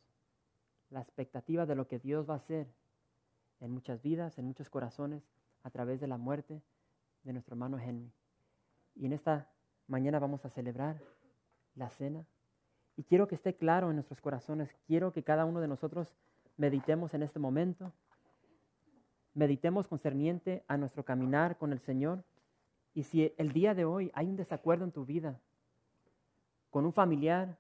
la 0.91 1.01
expectativa 1.01 1.67
de 1.67 1.75
lo 1.75 1.87
que 1.87 1.99
Dios 1.99 2.29
va 2.29 2.35
a 2.35 2.39
hacer 2.39 2.67
en 3.61 3.71
muchas 3.71 4.03
vidas, 4.03 4.39
en 4.39 4.47
muchos 4.47 4.71
corazones, 4.71 5.23
a 5.63 5.71
través 5.71 6.01
de 6.01 6.07
la 6.07 6.17
muerte 6.17 6.63
de 7.25 7.33
nuestro 7.33 7.55
hermano 7.55 7.79
Henry. 7.79 8.13
Y 8.95 9.07
en 9.07 9.13
esta 9.13 9.51
mañana 9.87 10.19
vamos 10.19 10.45
a 10.45 10.51
celebrar 10.51 11.01
la 11.75 11.91
cena. 11.91 12.27
Y 12.97 13.05
quiero 13.05 13.27
que 13.27 13.35
esté 13.35 13.57
claro 13.57 13.91
en 13.91 13.97
nuestros 13.97 14.21
corazones, 14.21 14.75
quiero 14.87 15.13
que 15.13 15.25
cada 15.25 15.45
uno 15.45 15.61
de 15.61 15.69
nosotros 15.69 16.15
meditemos 16.57 17.15
en 17.15 17.23
este 17.23 17.39
momento, 17.39 17.93
meditemos 19.35 19.89
concerniente 19.89 20.65
a 20.69 20.77
nuestro 20.77 21.05
caminar 21.05 21.59
con 21.59 21.73
el 21.73 21.81
Señor 21.81 22.23
y 22.95 23.03
si 23.03 23.35
el 23.37 23.53
día 23.53 23.75
de 23.75 23.85
hoy 23.85 24.13
hay 24.15 24.29
un 24.29 24.37
desacuerdo 24.37 24.85
en 24.85 24.93
tu 24.93 25.05
vida 25.05 25.41
con 26.71 26.85
un 26.85 26.93
familiar, 26.93 27.59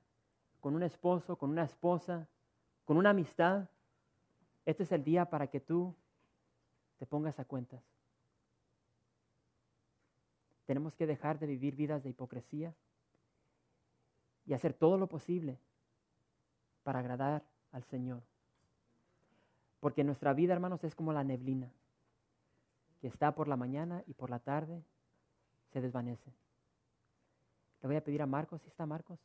con 0.61 0.77
un 0.77 0.85
esposo, 0.85 1.37
con 1.37 1.51
una 1.51 1.65
esposa, 1.65 2.29
con 2.85 2.97
una 2.97 3.11
amistad, 3.11 3.69
este 4.65 4.85
es 4.85 4.93
el 4.93 5.03
día 5.03 5.27
para 5.27 5.49
que 5.49 5.61
tú 5.61 5.95
te 6.99 7.07
pongas 7.07 7.39
a 7.41 7.45
cuentas. 7.45 7.83
Tenemos 10.65 10.95
que 10.95 11.07
dejar 11.07 11.39
de 11.39 11.47
vivir 11.47 11.75
vidas 11.75 12.03
de 12.03 12.11
hipocresía 12.11 12.75
y 14.47 14.53
hacer 14.53 14.75
todo 14.75 14.99
lo 14.99 15.09
posible 15.09 15.59
para 16.83 16.99
agradar 17.01 17.45
al 17.73 17.85
Señor. 17.85 18.23
Porque 19.81 20.05
nuestra 20.05 20.33
vida, 20.33 20.53
hermanos, 20.53 20.85
es 20.85 20.95
como 20.95 21.13
la 21.13 21.25
neblina, 21.25 21.71
que 23.01 23.09
está 23.09 23.35
por 23.35 23.49
la 23.49 23.57
mañana 23.57 24.03
y 24.07 24.15
por 24.15 24.31
la 24.31 24.39
tarde 24.39 24.83
se 25.73 25.81
desvanece. 25.81 26.33
Le 27.83 27.89
voy 27.89 27.97
a 27.97 28.05
pedir 28.05 28.23
a 28.23 28.27
Marcos, 28.27 28.63
¿sí 28.63 28.69
está 28.69 28.87
Marcos? 28.87 29.19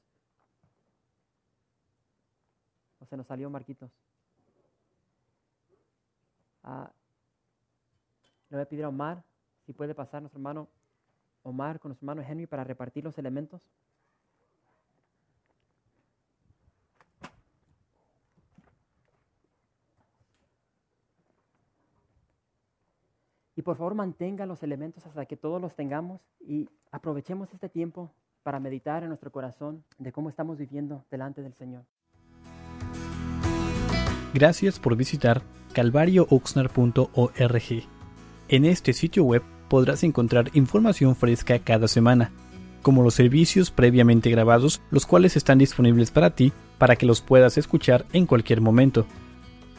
¿O 2.99 3.05
se 3.05 3.15
nos 3.15 3.27
salió 3.27 3.49
Marquitos? 3.49 3.91
Ah, 6.63 6.91
le 8.49 8.57
voy 8.57 8.63
a 8.63 8.67
pedir 8.67 8.83
a 8.83 8.89
Omar 8.89 9.23
si 9.65 9.71
puede 9.71 9.95
pasar 9.95 10.21
nuestro 10.21 10.39
hermano 10.39 10.67
Omar 11.43 11.79
con 11.79 11.89
nuestro 11.89 12.03
hermano 12.05 12.27
Henry 12.27 12.47
para 12.47 12.63
repartir 12.63 13.03
los 13.03 13.17
elementos. 13.17 13.61
Y 23.59 23.61
por 23.61 23.75
favor 23.75 23.93
mantenga 23.93 24.45
los 24.45 24.63
elementos 24.63 25.05
hasta 25.05 25.25
que 25.25 25.35
todos 25.35 25.61
los 25.61 25.75
tengamos 25.75 26.21
y 26.39 26.69
aprovechemos 26.93 27.53
este 27.53 27.67
tiempo 27.67 28.09
para 28.41 28.61
meditar 28.61 29.03
en 29.03 29.09
nuestro 29.09 29.33
corazón 29.33 29.83
de 29.97 30.13
cómo 30.13 30.29
estamos 30.29 30.57
viviendo 30.57 31.03
delante 31.11 31.41
del 31.41 31.53
Señor. 31.55 31.83
Gracias 34.33 34.79
por 34.79 34.95
visitar 34.95 35.41
calvariooxnar.org. 35.73 37.63
En 38.47 38.63
este 38.63 38.93
sitio 38.93 39.25
web 39.25 39.43
podrás 39.67 40.05
encontrar 40.05 40.51
información 40.53 41.17
fresca 41.17 41.59
cada 41.59 41.89
semana, 41.89 42.31
como 42.81 43.03
los 43.03 43.15
servicios 43.15 43.71
previamente 43.71 44.29
grabados, 44.29 44.81
los 44.89 45.05
cuales 45.05 45.35
están 45.35 45.57
disponibles 45.57 46.11
para 46.11 46.29
ti 46.29 46.53
para 46.77 46.95
que 46.95 47.05
los 47.05 47.19
puedas 47.19 47.57
escuchar 47.57 48.05
en 48.13 48.25
cualquier 48.25 48.61
momento. 48.61 49.05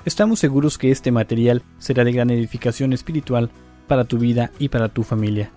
Estamos 0.05 0.39
seguros 0.39 0.77
que 0.77 0.91
este 0.91 1.13
material 1.13 1.63
será 1.79 2.05
de 2.05 2.13
gran 2.13 2.29
edificación 2.29 2.93
espiritual 2.93 3.51
para 3.91 4.05
tu 4.05 4.19
vida 4.19 4.53
y 4.61 4.69
para 4.69 4.89
tu 4.89 5.03
familia. 5.03 5.51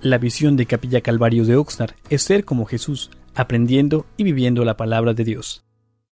La 0.00 0.16
visión 0.16 0.56
de 0.56 0.64
Capilla 0.64 1.02
Calvario 1.02 1.44
de 1.44 1.56
Oxnard 1.56 1.92
es 2.08 2.22
ser 2.22 2.46
como 2.46 2.64
Jesús, 2.64 3.10
aprendiendo 3.34 4.06
y 4.16 4.24
viviendo 4.24 4.64
la 4.64 4.78
palabra 4.78 5.12
de 5.12 5.22
Dios. 5.22 5.66